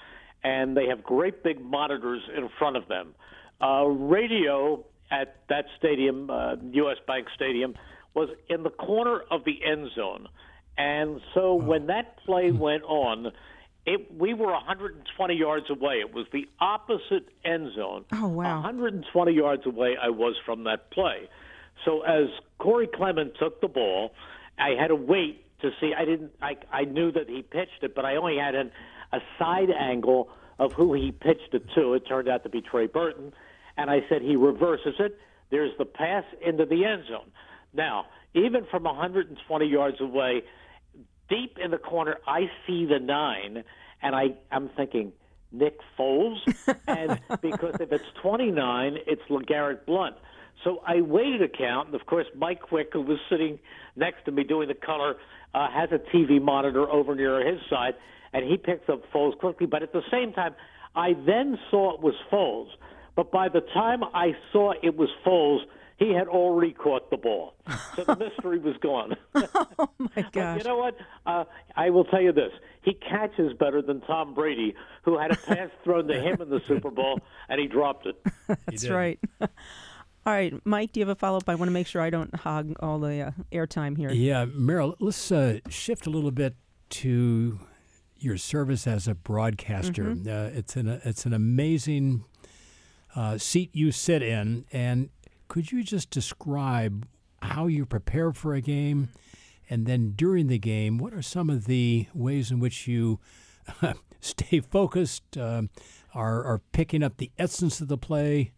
[0.45, 3.15] and they have great big monitors in front of them.
[3.61, 6.97] Uh, radio at that stadium, uh, U.S.
[7.07, 7.75] Bank Stadium,
[8.15, 10.29] was in the corner of the end zone,
[10.77, 13.33] and so when that play went on.
[13.85, 15.95] It, we were 120 yards away.
[15.95, 18.05] It was the opposite end zone.
[18.13, 18.63] Oh, wow.
[18.63, 21.29] 120 yards away I was from that play.
[21.85, 22.29] So as
[22.59, 24.13] Corey Clement took the ball,
[24.59, 25.93] I had to wait to see.
[25.97, 26.33] I didn't.
[26.41, 28.71] I I knew that he pitched it, but I only had an
[29.13, 31.95] a side angle of who he pitched it to.
[31.95, 33.33] It turned out to be Trey Burton.
[33.77, 35.19] And I said, he reverses it.
[35.51, 37.31] There's the pass into the end zone.
[37.75, 40.43] Now, even from 120 yards away,
[41.29, 43.65] deep in the corner, I see the nine,
[44.03, 45.13] and I, I'm thinking,
[45.51, 46.39] Nick Foles?
[46.87, 50.17] and because if it's 29, it's LeGarrette Blunt.
[50.65, 53.59] So I waited a count, and of course, Mike Quick, who was sitting
[53.97, 55.17] next to me doing the color,
[55.55, 57.95] uh, has a TV monitor over near his side,
[58.33, 59.67] and he picks up Foles quickly.
[59.67, 60.55] But at the same time,
[60.95, 62.69] I then saw it was Foles.
[63.15, 65.61] But by the time I saw it was Foles,
[65.99, 67.55] he had already caught the ball.
[67.95, 69.15] So the mystery was gone.
[69.79, 70.59] oh my But gosh!
[70.59, 70.97] you know what?
[71.27, 71.45] Uh,
[71.77, 72.51] I will tell you this:
[72.83, 76.61] he catches better than Tom Brady, who had a pass thrown to him in the
[76.67, 78.17] Super Bowl and he dropped it.
[78.67, 79.21] That's right.
[80.25, 81.49] All right, Mike, do you have a follow up?
[81.49, 84.11] I want to make sure I don't hog all the uh, airtime here.
[84.11, 86.55] Yeah, Merrill, let's uh, shift a little bit
[86.91, 87.59] to
[88.23, 90.05] your service as a broadcaster.
[90.05, 90.29] Mm-hmm.
[90.29, 92.25] Uh, it's an it's an amazing
[93.15, 95.11] uh, seat you sit in, and
[95.49, 97.07] could you just describe
[97.43, 99.09] how you prepare for a game,
[99.69, 103.19] and then during the game, what are some of the ways in which you
[104.21, 105.71] stay focused, um
[106.15, 108.53] are are picking up the essence of the play?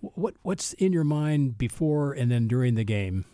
[0.00, 3.24] What what's in your mind before and then during the game?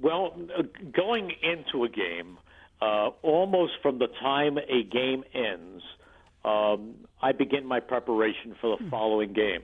[0.00, 2.38] Well, uh, going into a game,
[2.84, 5.82] uh, almost from the time a game ends,
[6.44, 9.62] um, I begin my preparation for the following game.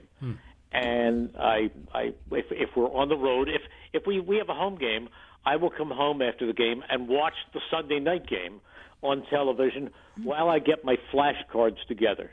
[0.73, 3.61] And I, I, if, if we're on the road, if
[3.93, 5.09] if we we have a home game,
[5.45, 8.61] I will come home after the game and watch the Sunday night game
[9.01, 9.89] on television
[10.23, 12.31] while I get my flashcards together.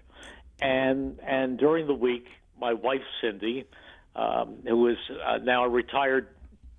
[0.61, 2.27] And and during the week,
[2.59, 3.65] my wife Cindy,
[4.15, 6.29] um, who is uh, now a retired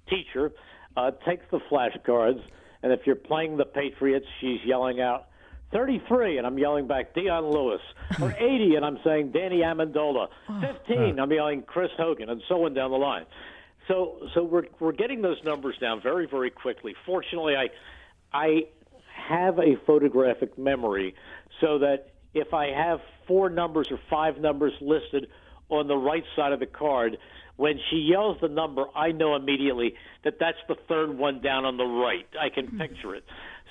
[0.10, 0.54] teacher,
[0.96, 2.42] uh, takes the flashcards,
[2.84, 5.28] and if you're playing the Patriots, she's yelling out
[5.72, 7.82] 33, and I'm yelling back Dion Lewis,
[8.22, 10.28] or 80, and I'm saying Danny Amendola,
[10.88, 13.26] 15, I'm yelling Chris Hogan, and so on down the line.
[13.88, 16.94] So so we're we're getting those numbers down very very quickly.
[17.08, 17.70] Fortunately, I
[18.32, 18.66] I
[19.28, 21.16] have a photographic memory
[21.60, 25.28] so that if I have four numbers or five numbers listed
[25.70, 27.18] on the right side of the card,
[27.60, 31.76] when she yells the number, I know immediately that that's the third one down on
[31.76, 32.26] the right.
[32.40, 33.26] I can picture it.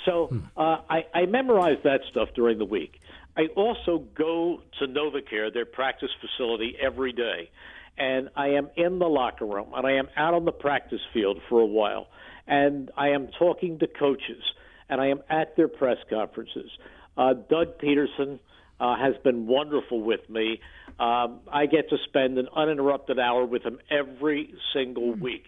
[0.05, 3.01] So uh, I, I memorize that stuff during the week.
[3.35, 7.49] I also go to NovaCare, their practice facility, every day.
[7.97, 11.41] And I am in the locker room and I am out on the practice field
[11.49, 12.09] for a while.
[12.47, 14.43] And I am talking to coaches
[14.91, 16.71] and I am at their press conferences.
[17.17, 18.39] Uh, Doug Pederson
[18.81, 20.61] uh, has been wonderful with me.
[20.99, 25.45] Um, I get to spend an uninterrupted hour with him every single week.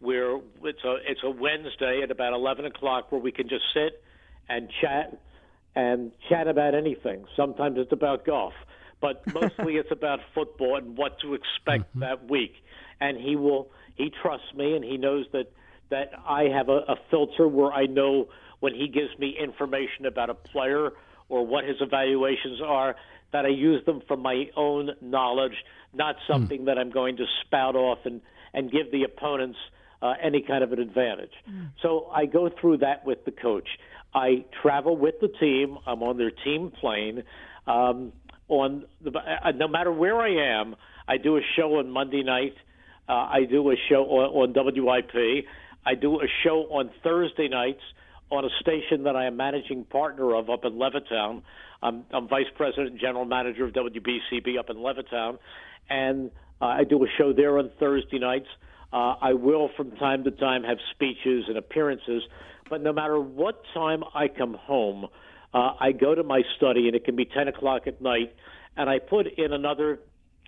[0.00, 4.00] Where it's a it's a Wednesday at about eleven o'clock where we can just sit
[4.48, 5.20] and chat
[5.74, 7.24] and chat about anything.
[7.36, 8.52] Sometimes it's about golf,
[9.00, 12.54] but mostly it's about football and what to expect that week.
[13.00, 15.50] And he will he trusts me and he knows that
[15.90, 18.28] that I have a, a filter where I know
[18.60, 20.92] when he gives me information about a player
[21.28, 22.96] or what his evaluations are
[23.32, 25.52] that I use them from my own knowledge,
[25.92, 28.20] not something that I'm going to spout off and
[28.54, 29.58] and give the opponents
[30.00, 31.32] uh, any kind of an advantage.
[31.82, 33.68] So I go through that with the coach.
[34.14, 35.76] I travel with the team.
[35.86, 37.24] I'm on their team plane.
[37.66, 38.12] Um,
[38.48, 42.54] on the, uh, no matter where I am, I do a show on Monday night.
[43.08, 45.44] Uh, I do a show on, on WIP.
[45.84, 47.82] I do a show on Thursday nights
[48.30, 51.42] on a station that I am managing partner of up in Levittown.
[51.82, 55.38] I'm, I'm vice president and general manager of WBCB up in Levittown,
[55.88, 58.48] and uh, I do a show there on Thursday nights.
[58.92, 62.22] Uh, I will from time to time have speeches and appearances,
[62.68, 65.06] but no matter what time I come home,
[65.54, 68.34] uh, I go to my study, and it can be 10 o'clock at night,
[68.76, 70.00] and I put in another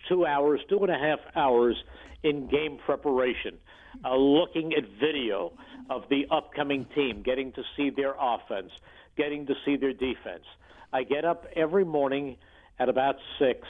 [0.09, 1.77] two hours, two and a half hours
[2.23, 3.59] in game preparation,
[4.05, 5.53] uh, looking at video
[5.91, 8.71] of the upcoming team, getting to see their offense,
[9.17, 10.45] getting to see their defense.
[10.93, 12.37] I get up every morning
[12.79, 13.67] at about six.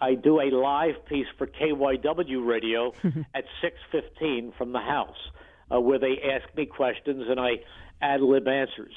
[0.00, 2.92] I do a live piece for KYW radio
[3.34, 5.16] at 6:15 from the house,
[5.72, 7.60] uh, where they ask me questions and I
[8.00, 8.92] ad lib answers.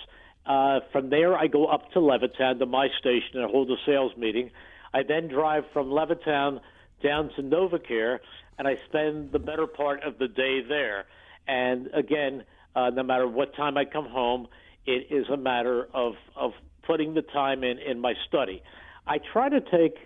[0.46, 4.12] Uh, from there, I go up to Levittown to my station and hold a sales
[4.18, 4.52] meeting.
[4.94, 6.60] I then drive from Levittown
[7.04, 8.20] down to NovaCare,
[8.58, 11.06] and I spend the better part of the day there.
[11.48, 12.44] And again,
[12.76, 14.48] uh, no matter what time I come home,
[14.86, 18.62] it is a matter of of putting the time in in my study.
[19.08, 19.98] I try to take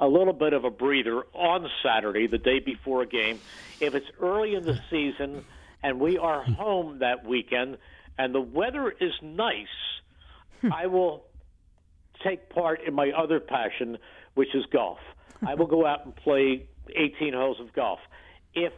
[0.00, 3.40] a little bit of a breather on Saturday, the day before a game.
[3.80, 5.44] If it's early in the season
[5.82, 7.78] and we are home that weekend
[8.16, 9.66] and the weather is nice,
[10.72, 11.24] I will
[12.24, 13.98] take part in my other passion,
[14.34, 14.98] which is golf.
[15.46, 18.00] I will go out and play 18 holes of golf.
[18.54, 18.72] If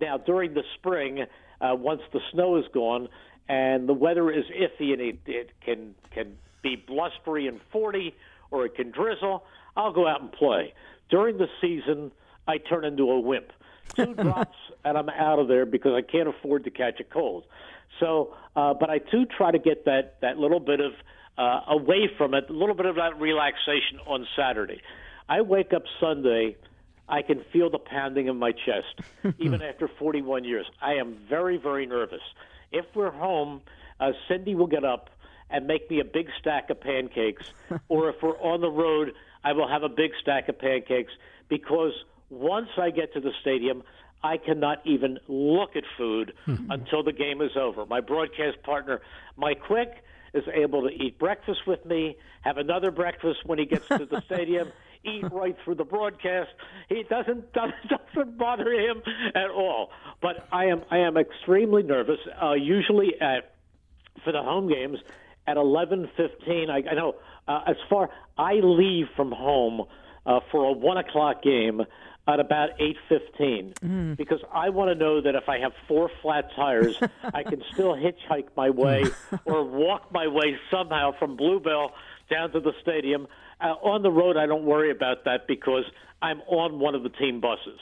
[0.00, 1.26] now during the spring,
[1.60, 3.08] uh, once the snow is gone
[3.48, 8.14] and the weather is iffy and it, it can can be blustery and 40
[8.50, 9.44] or it can drizzle,
[9.76, 10.72] I'll go out and play.
[11.10, 12.12] During the season,
[12.46, 13.52] I turn into a wimp.
[13.94, 17.44] Two drops and I'm out of there because I can't afford to catch a cold.
[18.00, 20.92] So, uh, but I do try to get that that little bit of
[21.38, 24.80] uh, away from it, a little bit of that relaxation on Saturday.
[25.28, 26.56] I wake up Sunday,
[27.08, 30.66] I can feel the pounding in my chest, even after 41 years.
[30.80, 32.22] I am very, very nervous.
[32.72, 33.62] If we're home,
[34.00, 35.10] uh, Cindy will get up
[35.48, 37.44] and make me a big stack of pancakes,
[37.88, 39.12] or if we're on the road,
[39.44, 41.12] I will have a big stack of pancakes
[41.48, 41.92] because
[42.30, 43.84] once I get to the stadium,
[44.22, 47.86] I cannot even look at food until the game is over.
[47.86, 49.00] My broadcast partner,
[49.36, 50.02] Mike Quick,
[50.34, 54.20] is able to eat breakfast with me, have another breakfast when he gets to the
[54.22, 54.72] stadium,
[55.06, 56.50] eat right through the broadcast.
[56.88, 59.02] He doesn't doesn't, bother him
[59.34, 59.90] at all.
[60.20, 62.18] But I am I am extremely nervous.
[62.42, 63.54] Uh, usually at
[64.24, 64.98] for the home games
[65.46, 66.70] at 11:15.
[66.70, 67.14] I, I know
[67.46, 69.86] uh, as far I leave from home
[70.24, 71.82] uh, for a one o'clock game
[72.28, 76.98] at about 8:15 because I want to know that if I have four flat tires,
[77.34, 79.04] I can still hitchhike my way
[79.44, 81.92] or walk my way somehow from Bluebell
[82.30, 83.26] down to the stadium.
[83.60, 85.84] Uh, on the road, I don't worry about that because
[86.22, 87.80] I'm on one of the team buses.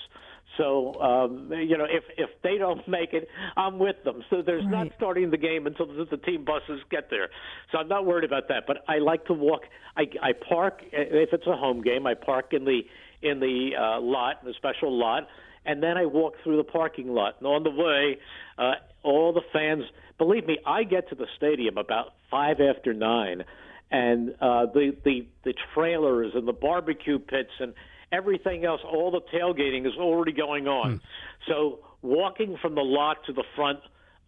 [0.57, 4.23] So um, you know, if if they don't make it, I'm with them.
[4.31, 7.29] So there's not starting the game until the, the team buses get there.
[7.73, 8.65] So I'm not worried about that.
[8.67, 9.63] But I like to walk.
[9.97, 12.07] I, I park if it's a home game.
[12.07, 12.83] I park in the
[13.23, 15.27] in the uh, lot, in the special lot,
[15.65, 17.37] and then I walk through the parking lot.
[17.39, 18.19] And on the way,
[18.59, 19.85] uh, all the fans.
[20.17, 23.43] Believe me, I get to the stadium about five after nine,
[23.91, 27.75] and uh, the the the trailers and the barbecue pits and
[28.13, 31.01] everything else, all the tailgating is already going on.
[31.49, 33.81] So walking from the lot to the front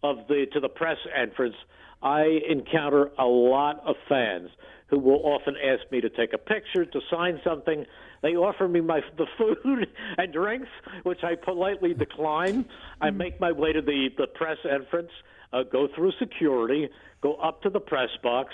[0.03, 1.55] of the to the press entrance,
[2.01, 4.49] I encounter a lot of fans
[4.87, 7.85] who will often ask me to take a picture, to sign something.
[8.21, 9.87] They offer me my the food
[10.17, 10.69] and drinks,
[11.03, 12.65] which I politely decline.
[13.01, 15.11] I make my way to the the press entrance,
[15.53, 16.89] uh, go through security,
[17.21, 18.53] go up to the press box,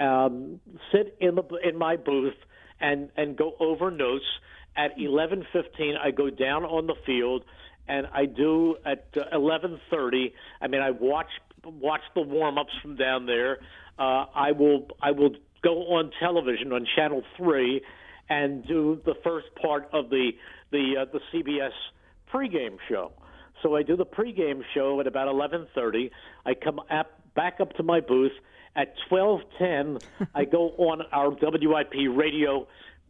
[0.00, 0.60] um,
[0.92, 2.34] sit in the in my booth,
[2.80, 4.24] and and go over notes.
[4.76, 7.44] At 11:15, I go down on the field,
[7.88, 10.32] and I do at 11:30.
[10.60, 11.30] I mean, I watch
[11.64, 13.58] watch the warm-ups from down there.
[13.98, 17.82] Uh, I will I will go on television on Channel Three
[18.30, 20.30] and do the first part of the
[20.70, 21.72] the uh, the CBS
[22.32, 23.12] pregame show.
[23.62, 26.10] So I do the pregame show at about 11:30.
[26.46, 28.32] I come up, back up to my booth
[28.76, 30.00] at 12:10.
[30.34, 32.66] I go on our WIP radio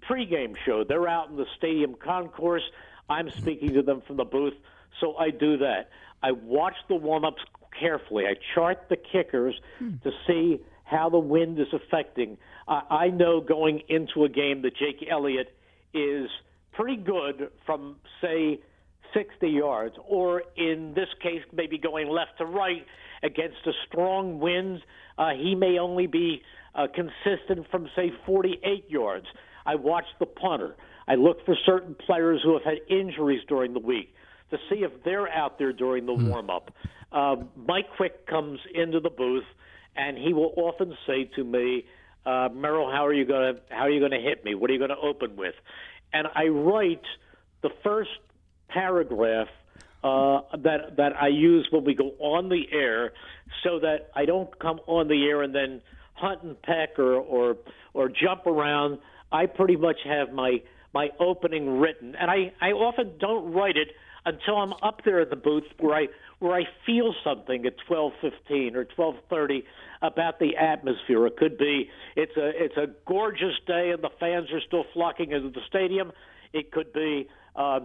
[0.09, 0.85] pregame show.
[0.85, 2.63] They're out in the stadium concourse.
[3.09, 4.55] I'm speaking to them from the booth,
[5.01, 5.91] so I do that.
[6.23, 7.43] I watch the warm-ups
[7.79, 8.25] carefully.
[8.27, 9.59] I chart the kickers
[10.03, 12.37] to see how the wind is affecting.
[12.69, 15.55] Uh, I know going into a game that Jake Elliott
[15.95, 16.29] is
[16.73, 18.61] pretty good from, say,
[19.15, 22.87] 60 yards, or in this case, maybe going left to right
[23.23, 24.83] against a strong wind.
[25.19, 26.43] Uh, he may only be
[26.75, 29.27] uh, consistent from, say, 48 yards.
[29.67, 30.77] I watch the punter.
[31.07, 34.15] I look for certain players who have had injuries during the week
[34.51, 36.71] to see if they're out there during the warm up.
[37.13, 39.45] Uh, Mike Quick comes into the booth,
[39.97, 41.85] and he will often say to me,
[42.25, 44.55] uh, "Merrill, how are you going to how are you going to hit me?
[44.55, 45.55] What are you going to open with?"
[46.13, 47.03] And I write
[47.63, 48.11] the first
[48.69, 49.49] paragraph
[50.03, 53.13] uh, that that I use when we go on the air,
[53.63, 55.83] so that I don't come on the air and then
[56.15, 57.57] hunt and peck or or
[57.95, 58.99] or jump around.
[59.33, 63.89] I pretty much have my my opening written, and I I often don't write it
[64.25, 68.75] until I'm up there in the booth where I where I feel something at 12:15
[68.75, 69.65] or 12:30
[70.03, 71.27] about the atmosphere.
[71.27, 75.33] It could be it's a it's a gorgeous day and the fans are still flocking
[75.33, 76.13] into the stadium.
[76.53, 77.81] It could be uh,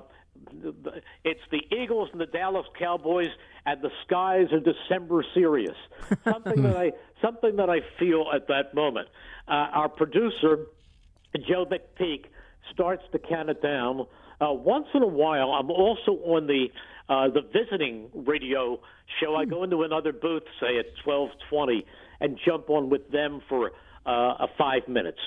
[1.24, 3.30] it's the Eagles and the Dallas Cowboys
[3.66, 5.76] and the skies are December serious.
[6.24, 9.08] Something that I something that I feel at that moment.
[9.48, 10.68] Uh, our producer
[11.48, 12.26] Joe McPeak
[12.74, 14.08] starts to count it down.
[14.40, 16.68] Uh, once in a while, I'm also on the
[17.08, 18.80] uh, the visiting radio
[19.22, 19.36] show.
[19.36, 21.84] I go into another booth, say at 12:20,
[22.20, 23.72] and jump on with them for
[24.06, 24.10] uh,
[24.40, 25.20] a five minutes.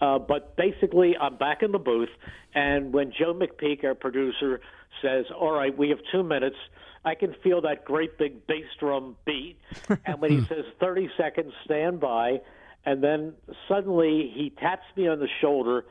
[0.00, 2.08] Uh, but basically, I'm back in the booth,
[2.54, 4.60] and when Joe McPeak, our producer,
[5.00, 6.56] says, "All right, we have two minutes,"
[7.04, 9.56] I can feel that great big bass drum beat,
[10.06, 12.40] and when he says 30 seconds, stand by,
[12.84, 13.34] and then
[13.68, 15.84] suddenly he taps me on the shoulder,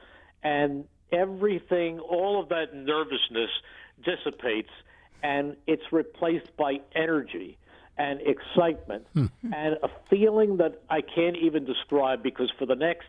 [0.43, 3.49] and everything, all of that nervousness
[4.04, 4.72] dissipates,
[5.22, 7.58] and it's replaced by energy
[7.97, 9.06] and excitement
[9.43, 13.08] and a feeling that I can't even describe because for the next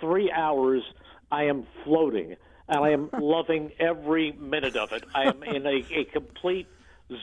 [0.00, 0.82] three hours
[1.30, 2.36] I am floating
[2.68, 5.04] and I am loving every minute of it.
[5.14, 6.66] I am in a, a complete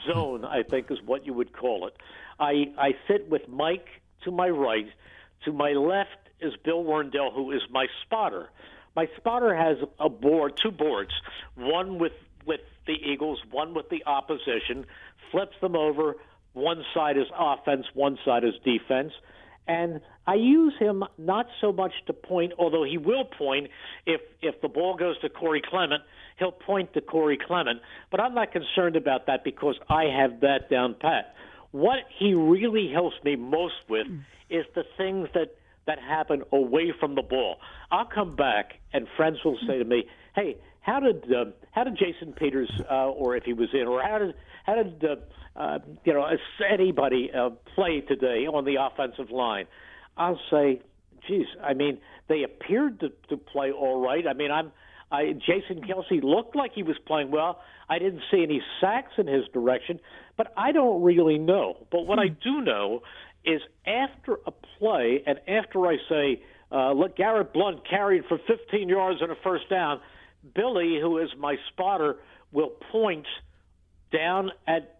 [0.06, 1.96] zone, I think is what you would call it.
[2.38, 3.86] I, I sit with Mike
[4.24, 4.86] to my right.
[5.44, 8.48] To my left is Bill Warndell, who is my spotter.
[8.94, 11.12] My spotter has a board, two boards,
[11.56, 12.12] one with
[12.46, 14.86] with the Eagles, one with the opposition.
[15.30, 16.16] Flips them over.
[16.54, 19.12] One side is offense, one side is defense.
[19.68, 23.68] And I use him not so much to point, although he will point
[24.06, 26.02] if if the ball goes to Corey Clement,
[26.38, 27.80] he'll point to Corey Clement.
[28.10, 31.34] But I'm not concerned about that because I have that down pat.
[31.70, 34.06] What he really helps me most with
[34.48, 35.54] is the things that
[35.86, 37.58] that happen away from the ball.
[37.90, 40.04] I'll come back and friends will say to me,
[40.34, 44.02] "Hey, how did uh, how did Jason Peters, uh, or if he was in, or
[44.02, 45.16] how did how did uh,
[45.58, 46.26] uh, you know
[46.70, 49.66] anybody uh, play today on the offensive line?"
[50.16, 50.80] I'll say,
[51.26, 51.98] "Geez, I mean,
[52.28, 54.26] they appeared to, to play all right.
[54.26, 54.72] I mean, I'm."
[55.10, 57.62] I, Jason Kelce looked like he was playing well.
[57.88, 60.00] I didn't see any sacks in his direction,
[60.36, 61.86] but I don't really know.
[61.90, 63.00] But what I do know
[63.42, 68.88] is after a play and after I say, uh, look, Garrett Blount carried for 15
[68.88, 70.00] yards and a first down,
[70.54, 72.16] Billy, who is my spotter,
[72.52, 73.26] will point
[74.12, 74.97] down at,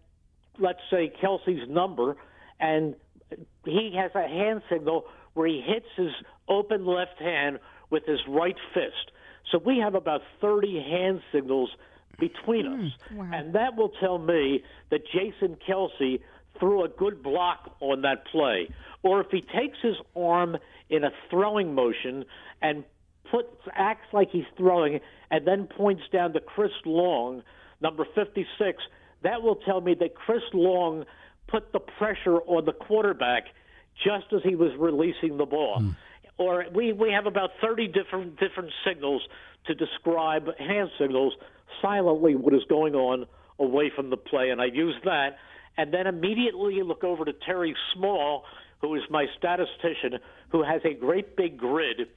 [0.59, 2.15] let's say, Kelce's number,
[2.59, 2.95] and
[3.65, 6.11] he has a hand signal where he hits his
[6.47, 9.11] open left hand with his right fist.
[9.51, 11.69] So we have about 30 hand signals
[12.19, 12.85] between hmm.
[12.85, 12.91] us.
[13.33, 16.19] And that will tell me that Jason Kelce
[16.59, 18.69] threw a good block on that play.
[19.01, 20.57] Or if he takes his arm
[20.89, 22.25] in a throwing motion
[22.61, 22.83] and
[23.31, 24.99] puts acts like he's throwing
[25.31, 27.43] and then points down to Chris Long,
[27.81, 28.83] number 56,
[29.23, 31.05] that will tell me that Chris Long
[31.47, 33.45] put the pressure on the quarterback
[34.03, 35.79] just as he was releasing the ball.
[35.81, 35.95] Mm.
[36.37, 39.21] Or we, we have about 30 different different signals
[39.67, 41.33] to describe hand signals
[41.81, 43.25] silently what is going on
[43.59, 45.37] away from the play, and I use that,
[45.77, 48.45] and then immediately look over to Terry Small,
[48.81, 52.07] who is my statistician, who has a great big grid,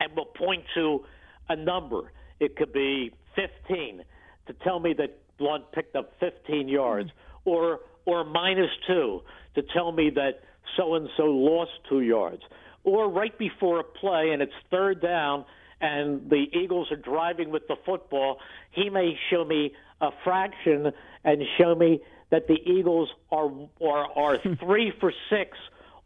[0.00, 1.04] and will point to
[1.48, 2.10] a number.
[2.40, 4.02] It could be 15
[4.46, 7.10] to tell me that Blount picked up 15 yards,
[7.44, 9.22] or or minus two
[9.54, 10.40] to tell me that
[10.76, 12.42] so and so lost two yards,
[12.82, 15.44] or right before a play and it's third down
[15.80, 18.38] and the Eagles are driving with the football,
[18.70, 20.92] he may show me a fraction
[21.24, 23.50] and show me that the Eagles are
[23.82, 25.56] are, are three for six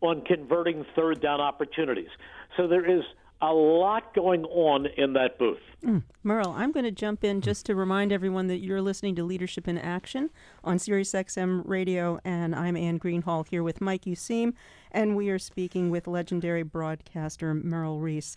[0.00, 2.10] on converting third down opportunities.
[2.56, 3.04] So there is
[3.40, 5.60] a lot going on in that booth.
[5.84, 6.02] Mm.
[6.24, 9.68] Merrill, I'm going to jump in just to remind everyone that you're listening to Leadership
[9.68, 10.30] in Action
[10.64, 14.54] on SiriusXM Radio, and I'm Anne Greenhall here with Mike Useem,
[14.90, 18.36] and we are speaking with legendary broadcaster Merrill Reese.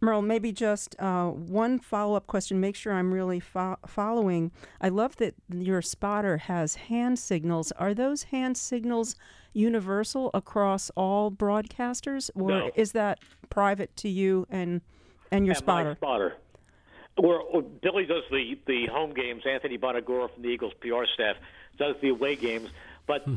[0.00, 2.60] Merrill, maybe just uh, one follow up question.
[2.60, 4.52] Make sure I'm really fo- following.
[4.80, 7.72] I love that your spotter has hand signals.
[7.72, 9.16] Are those hand signals
[9.52, 12.70] universal across all broadcasters, or no.
[12.74, 14.82] is that private to you and
[15.32, 15.90] and your and spotter?
[15.90, 16.36] My spotter.
[17.18, 19.44] Or, or, Billy does the the home games.
[19.46, 21.36] Anthony Bonagura from the Eagles PR staff
[21.78, 22.68] does the away games.
[23.06, 23.36] But hmm.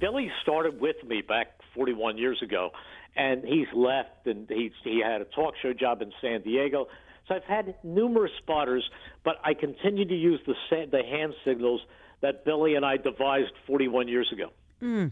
[0.00, 2.70] Billy started with me back 41 years ago,
[3.18, 6.86] and he's left, and he's he had a talk show job in San Diego.
[7.26, 8.88] So I've had numerous spotters,
[9.24, 10.54] but I continue to use the
[10.90, 11.82] the hand signals
[12.22, 14.50] that Billy and I devised 41 years ago.
[14.82, 15.10] Mm.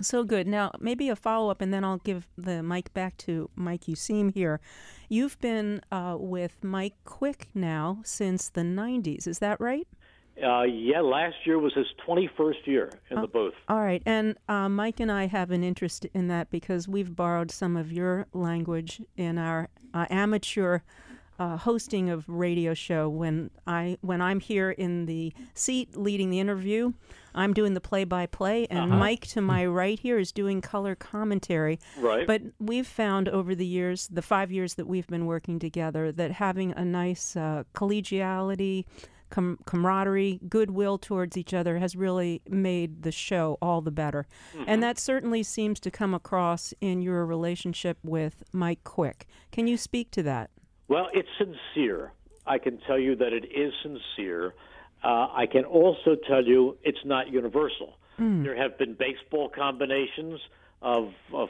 [0.00, 0.46] So good.
[0.46, 4.32] Now, maybe a follow up, and then I'll give the mic back to Mike Useem
[4.32, 4.60] here.
[5.08, 9.28] You've been uh, with Mike Quick now since the 90s.
[9.28, 9.86] Is that right?
[10.42, 13.54] Uh, yeah, last year was his 21st year in the booth.
[13.68, 14.02] All right.
[14.04, 17.92] And uh, Mike and I have an interest in that because we've borrowed some of
[17.92, 20.80] your language in our uh, amateur
[21.38, 26.38] uh, hosting of radio show when I when I'm here in the seat leading the
[26.38, 26.92] interview,
[27.34, 28.96] I'm doing the play by play, and uh-huh.
[28.96, 31.80] Mike to my right here is doing color commentary.
[31.98, 32.26] Right.
[32.26, 36.32] But we've found over the years, the five years that we've been working together, that
[36.32, 38.84] having a nice uh, collegiality.
[39.30, 44.26] Com- camaraderie, goodwill towards each other has really made the show all the better.
[44.54, 44.64] Mm-hmm.
[44.68, 49.26] And that certainly seems to come across in your relationship with Mike Quick.
[49.50, 50.50] Can you speak to that?
[50.86, 52.12] Well, it's sincere.
[52.46, 54.54] I can tell you that it is sincere.
[55.02, 57.98] Uh, I can also tell you it's not universal.
[58.18, 58.44] Mm.
[58.44, 60.40] There have been baseball combinations
[60.80, 61.48] of, of,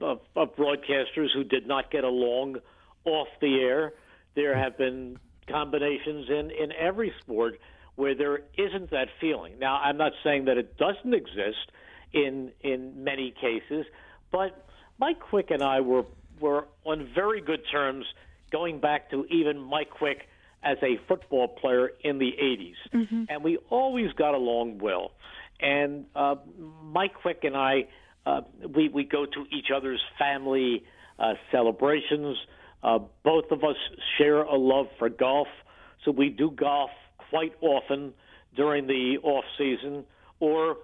[0.00, 2.56] of, of broadcasters who did not get along
[3.04, 3.92] off the air.
[4.34, 5.18] There have been
[5.48, 7.58] combinations in, in every sport
[7.94, 9.58] where there isn't that feeling.
[9.58, 11.70] Now, I'm not saying that it doesn't exist
[12.12, 13.86] in in many cases,
[14.30, 14.66] but
[14.98, 16.04] Mike Quick and I were
[16.40, 18.04] were on very good terms
[18.50, 20.28] going back to even Mike Quick
[20.62, 22.74] as a football player in the 80s.
[22.92, 23.24] Mm-hmm.
[23.28, 25.12] And we always got along well.
[25.60, 26.36] And uh,
[26.82, 27.86] Mike Quick and I,
[28.24, 28.42] uh,
[28.74, 30.84] we, we go to each other's family
[31.18, 32.36] uh, celebrations.
[32.82, 33.76] Uh, both of us
[34.18, 35.48] share a love for golf,
[36.04, 36.90] so we do golf
[37.30, 38.12] quite often
[38.54, 40.04] during the off season
[40.40, 40.76] or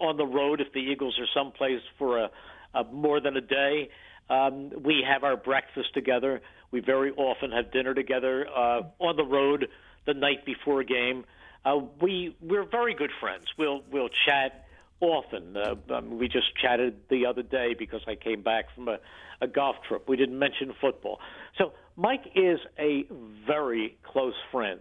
[0.00, 2.30] on the road if the Eagles are someplace for a,
[2.74, 3.90] a more than a day.
[4.28, 6.40] Um, we have our breakfast together.
[6.70, 9.68] We very often have dinner together uh, on the road
[10.06, 11.24] the night before a game.
[11.64, 13.44] Uh, we we're very good friends.
[13.56, 14.63] We'll we'll chat
[15.04, 15.56] often.
[15.56, 18.98] Uh, um, we just chatted the other day because I came back from a,
[19.40, 20.08] a golf trip.
[20.08, 21.18] We didn't mention football.
[21.58, 23.04] So Mike is a
[23.46, 24.80] very close friend.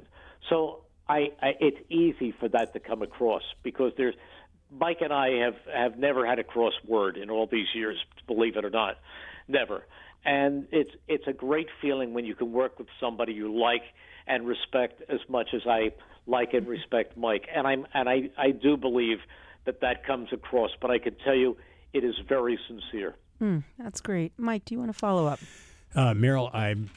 [0.50, 4.16] So I, I it's easy for that to come across because there's
[4.72, 7.98] Mike and I have have never had a cross word in all these years,
[8.28, 8.98] believe it or not,
[9.48, 9.84] never
[10.26, 13.84] and it's it's a great feeling when you can work with somebody you like
[14.28, 15.92] and respect as much as I
[16.26, 17.48] like and respect Mike.
[17.54, 19.18] And I'm and I I do believe
[19.66, 20.72] that that comes across.
[20.82, 21.57] But I can tell you,
[21.93, 23.16] it is very sincere.
[23.41, 24.66] Mm, that's great, Mike.
[24.66, 25.39] Do you want to follow up?
[25.95, 26.89] Uh, Merrill, I'm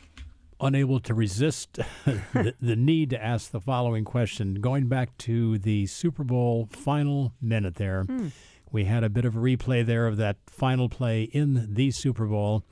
[0.61, 4.55] unable to resist the, the, need to ask the following question.
[4.55, 8.31] Going back to the Super Bowl final minute there, mm.
[8.71, 12.27] we had a bit of a replay there of that final play in the Super
[12.27, 12.65] Bowl.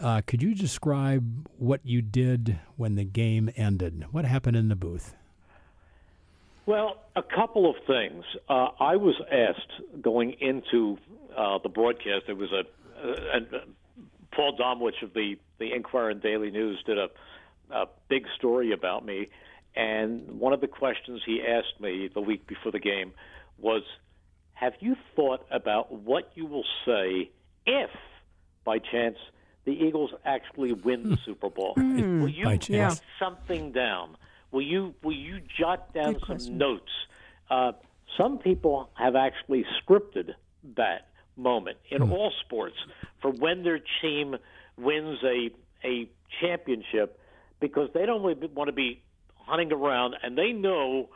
[0.00, 4.04] Uh, could you describe what you did when the game ended?
[4.12, 5.14] What happened in the booth?
[6.68, 8.24] Well, a couple of things.
[8.46, 10.98] Uh, I was asked going into
[11.34, 12.26] uh, the broadcast.
[12.26, 13.60] There was a, a, a
[14.32, 17.08] Paul Domowitch of the the Inquirer and Daily News did a,
[17.70, 19.28] a big story about me,
[19.74, 23.12] and one of the questions he asked me the week before the game
[23.56, 23.82] was,
[24.52, 27.30] have you thought about what you will say
[27.64, 27.90] if,
[28.64, 29.16] by chance,
[29.64, 31.72] the Eagles actually win the Super Bowl?
[31.78, 34.18] Will you By write something down?
[34.50, 36.58] Will you will you jot down Good some question.
[36.58, 36.92] notes?
[37.50, 37.72] Uh,
[38.16, 40.34] some people have actually scripted
[40.76, 42.76] that moment in all sports
[43.22, 44.36] for when their team
[44.76, 45.50] wins a
[45.84, 47.18] a championship
[47.60, 49.02] because they don't really want to be
[49.34, 51.08] hunting around and they know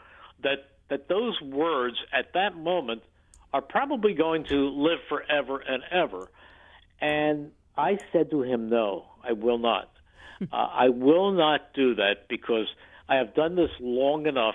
[0.42, 3.02] that that those words at that moment
[3.52, 6.30] are probably going to live forever and ever.
[7.00, 9.90] And I said to him, No, I will not.
[10.42, 12.66] uh, I will not do that because
[13.12, 14.54] I have done this long enough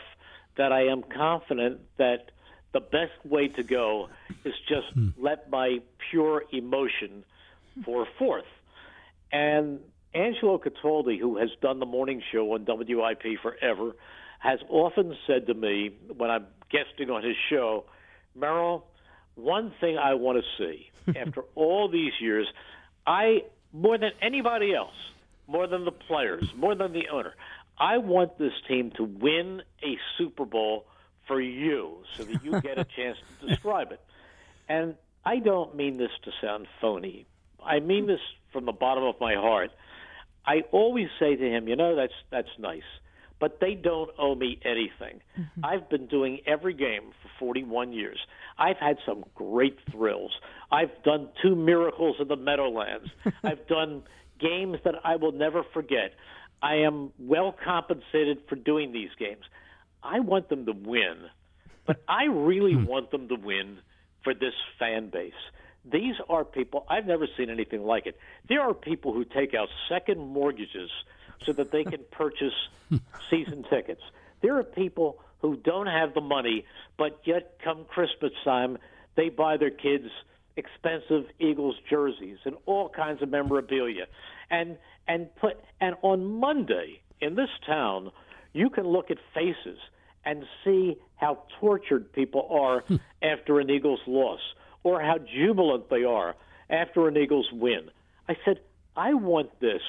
[0.58, 2.32] that I am confident that
[2.74, 4.10] the best way to go
[4.44, 5.10] is just hmm.
[5.16, 5.78] let my
[6.10, 7.24] pure emotion
[7.84, 8.50] pour forth.
[9.32, 9.80] And
[10.16, 13.96] Angelo Cataldi, who has done the morning show on WIP forever,
[14.40, 17.86] has often said to me when I'm guesting on his show,
[18.34, 18.88] Merrill,
[19.36, 22.48] one thing I want to see after all these years,
[23.06, 24.96] I more than anybody else,
[25.46, 27.36] more than the players, more than the owner,
[27.80, 30.86] I want this team to win a Super Bowl
[31.28, 34.02] for you so that you get a chance to describe it.
[34.68, 37.26] And I don't mean this to sound phony.
[37.64, 38.20] I mean this
[38.52, 39.72] from the bottom of my heart.
[40.46, 42.88] I always say to him, you know, that's that's nice,
[43.40, 45.22] but they don't owe me anything.
[45.38, 45.66] Mm-hmm.
[45.66, 48.18] I've been doing every game for 41 years.
[48.58, 50.32] I've had some great thrills.
[50.72, 53.10] I've done two miracles in the Meadowlands.
[53.44, 54.04] I've done
[54.40, 56.14] games that I will never forget.
[56.62, 59.44] I am well compensated for doing these games.
[60.04, 61.18] I want them to win,
[61.86, 62.86] but I really hmm.
[62.86, 63.80] want them to win
[64.24, 65.34] for this fan base.
[65.90, 68.18] These are people, I've never seen anything like it.
[68.50, 70.90] There are people who take out second mortgages
[71.46, 72.54] so that they can purchase
[73.30, 74.02] season tickets.
[74.42, 76.66] There are people who don't have the money,
[76.98, 78.78] but yet come Christmas time,
[79.16, 80.10] they buy their kids
[80.58, 84.08] expensive Eagles jerseys and all kinds of memorabilia.
[84.50, 84.78] And
[85.08, 88.12] and put and on Monday in this town,
[88.54, 89.80] you can look at faces
[90.26, 92.96] and see how tortured people are hmm.
[93.24, 94.40] after an Eagles loss
[94.84, 96.36] or how jubilant they are
[96.70, 97.90] after an Eagles win.
[98.28, 98.60] I said,
[98.96, 99.82] I want this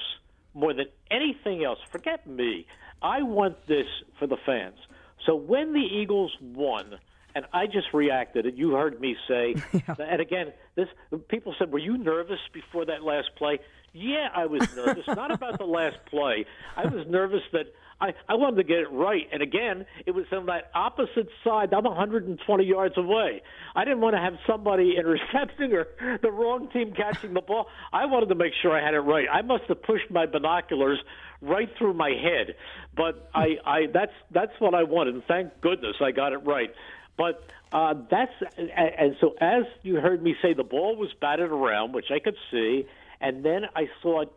[0.53, 1.79] more than anything else.
[1.91, 2.65] Forget me.
[3.01, 4.77] I want this for the fans.
[5.25, 6.97] So when the Eagles won,
[7.35, 9.55] and I just reacted, and you heard me say,
[9.99, 10.87] and again, this
[11.27, 13.59] people said, "Were you nervous before that last play?"
[13.99, 15.03] Yeah, I was nervous.
[15.07, 16.45] Not about the last play.
[16.77, 19.27] I was nervous that I, I wanted to get it right.
[19.33, 21.73] And again, it was on that opposite side.
[21.73, 23.41] I'm 120 yards away.
[23.75, 25.87] I didn't want to have somebody intercepting or
[26.21, 27.67] the wrong team catching the ball.
[27.91, 29.27] I wanted to make sure I had it right.
[29.31, 30.99] I must have pushed my binoculars
[31.41, 32.55] right through my head.
[32.95, 35.15] But I, I that's that's what I wanted.
[35.15, 36.73] And thank goodness I got it right.
[37.17, 37.43] But
[37.73, 41.93] uh, that's and, and so as you heard me say, the ball was batted around,
[41.93, 42.87] which I could see,
[43.21, 44.31] and then I saw it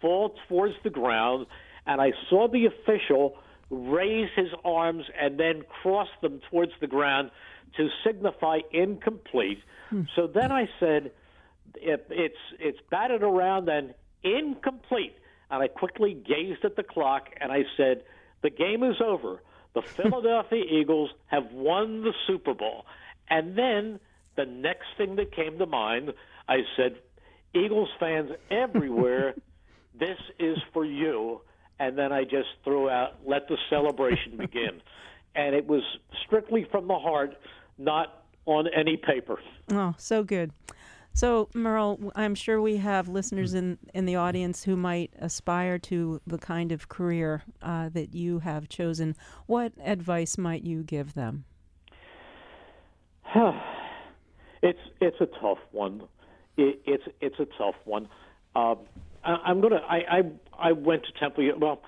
[0.00, 1.46] fall towards the ground,
[1.86, 3.36] and I saw the official
[3.70, 7.30] raise his arms and then cross them towards the ground
[7.76, 9.62] to signify incomplete.
[9.88, 10.02] Hmm.
[10.14, 11.10] So then I said,
[11.76, 15.16] it, "It's it's batted around and incomplete."
[15.50, 18.04] And I quickly gazed at the clock and I said,
[18.42, 19.42] "The game is over.
[19.74, 22.84] The Philadelphia Eagles have won the Super Bowl."
[23.30, 24.00] And then
[24.36, 26.12] the next thing that came to mind,
[26.48, 26.96] I said,
[27.54, 29.34] "Eagles fans everywhere,
[29.98, 31.40] this is for you."
[31.78, 34.80] And then I just threw out, "Let the celebration begin."
[35.34, 35.82] and it was
[36.26, 37.36] strictly from the heart,
[37.78, 39.38] not on any paper.
[39.70, 40.52] Oh, so good.
[41.14, 46.20] So, Merrill, I'm sure we have listeners in, in the audience who might aspire to
[46.26, 49.14] the kind of career uh, that you have chosen.
[49.46, 51.44] What advice might you give them?
[54.64, 56.02] It's it's a tough one.
[56.56, 58.08] It, it's it's a tough one.
[58.54, 58.78] Um,
[59.24, 59.80] I, I'm gonna.
[59.88, 60.22] I, I
[60.58, 61.50] I went to Temple.
[61.58, 61.82] Well,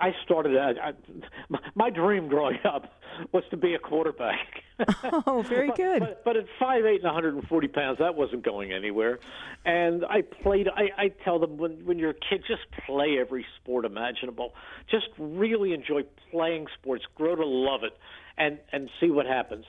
[0.00, 0.56] I started.
[0.56, 2.92] I, I, my, dream growing up
[3.32, 4.62] was to be a quarterback.
[5.26, 6.00] Oh, very good.
[6.00, 9.20] But, but at five eight and 140 pounds, that wasn't going anywhere.
[9.64, 10.66] And I played.
[10.66, 14.52] I, I tell them when when you're a kid, just play every sport imaginable.
[14.90, 16.02] Just really enjoy
[16.32, 17.04] playing sports.
[17.14, 17.96] Grow to love it,
[18.36, 19.64] and and see what happens.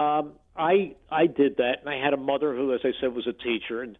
[0.00, 3.26] Um, I I did that, and I had a mother who, as I said, was
[3.26, 3.98] a teacher, and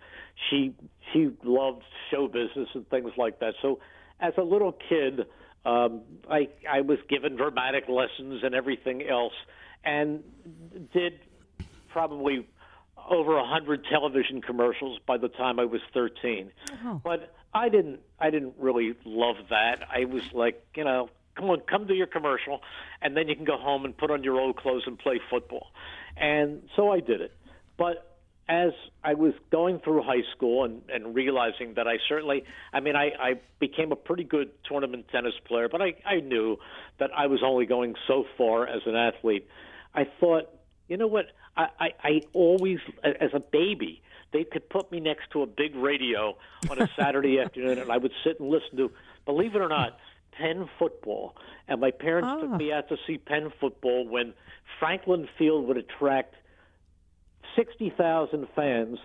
[0.49, 0.75] she
[1.13, 3.55] she loved show business and things like that.
[3.61, 3.81] So,
[4.19, 5.21] as a little kid,
[5.67, 9.35] um, I I was given dramatic lessons and everything else,
[9.85, 10.23] and
[10.95, 11.21] did
[11.93, 12.47] probably
[13.11, 16.51] over a hundred television commercials by the time I was 13.
[17.05, 19.81] But I didn't I didn't really love that.
[19.95, 21.11] I was like, you know,
[21.41, 22.61] come on, come to your commercial,
[23.01, 25.69] and then you can go home and put on your old clothes and play football.
[26.17, 27.33] And so I did it.
[27.77, 28.07] but
[28.49, 28.73] as
[29.05, 33.13] I was going through high school and, and realizing that I certainly, I mean, I,
[33.19, 36.57] I became a pretty good tournament tennis player, but I, I knew
[36.99, 39.47] that I was only going so far as an athlete.
[39.95, 40.53] I thought,
[40.89, 41.27] you know what?
[41.57, 45.77] I, I, I always, as a baby, they could put me next to a big
[45.77, 46.37] radio
[46.69, 48.91] on a Saturday afternoon, and I would sit and listen to,
[49.27, 49.97] believe it or not,
[50.33, 51.37] Penn football.
[51.69, 52.41] And my parents Ah.
[52.41, 54.35] took me out to see Penn football when
[54.79, 56.37] Franklin Field would attract
[57.57, 58.99] 60,000 fans,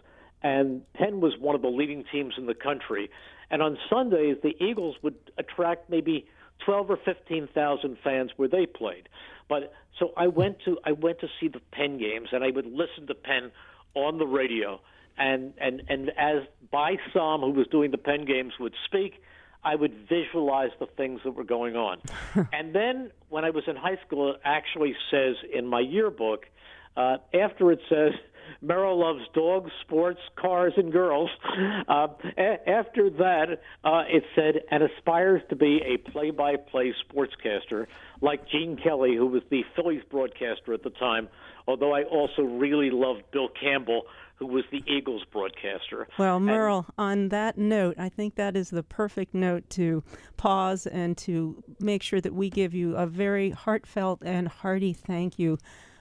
[0.43, 3.09] and Penn was one of the leading teams in the country.
[3.49, 6.28] And on Sundays, the Eagles would attract maybe
[6.59, 9.09] 12 or 15,000 fans where they played.
[9.47, 12.65] But so I went to I went to see the Penn games, and I would
[12.65, 13.51] listen to Penn
[13.93, 14.80] on the radio.
[15.17, 19.21] And and and as By Saam, who was doing the Penn games, would speak,
[19.66, 21.99] I would visualize the things that were going on.
[22.53, 26.45] and then when I was in high school, it actually says in my yearbook,
[26.95, 28.11] uh, after it says,
[28.61, 31.30] Merrill loves dogs, sports, cars, and girls.
[31.88, 32.07] Uh,
[32.38, 37.86] a- after that, uh, it said, and aspires to be a play by play sportscaster
[38.22, 41.28] like Gene Kelly, who was the Phillies broadcaster at the time,
[41.68, 44.03] although I also really loved Bill Campbell,
[44.38, 46.07] who was the Eagles broadcaster.
[46.20, 50.03] Well, And- Merrill, on that note, I think that is the perfect note to
[50.38, 55.39] pause and to make sure that we give you a very heartfelt and hearty thank
[55.39, 55.57] you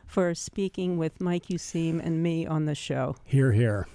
[0.07, 3.17] for speaking with Mike Useem and me on the show.
[3.25, 3.87] Here, here.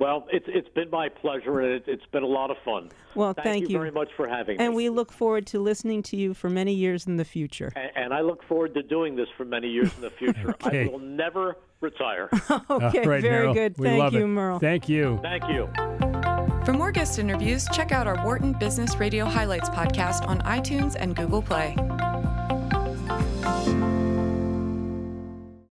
[0.00, 2.90] Well, it's it's been my pleasure, and it, it's been a lot of fun.
[3.14, 3.78] Well, thank, thank you you.
[3.78, 4.64] very much for having me.
[4.64, 7.70] And we look forward to listening to you for many years in the future.
[7.76, 10.50] and, and I look forward to doing this for many years in the future.
[10.50, 10.84] Okay.
[10.84, 12.28] I will never retire.
[12.50, 13.54] Okay, All right, very Merrill.
[13.54, 13.78] good.
[13.78, 14.26] We Thank you, it.
[14.28, 14.58] Merrill.
[14.58, 15.18] Thank you.
[15.22, 15.68] Thank you.
[16.64, 21.14] For more guest interviews, check out our Wharton Business Radio Highlights podcast on iTunes and
[21.16, 21.76] Google Play.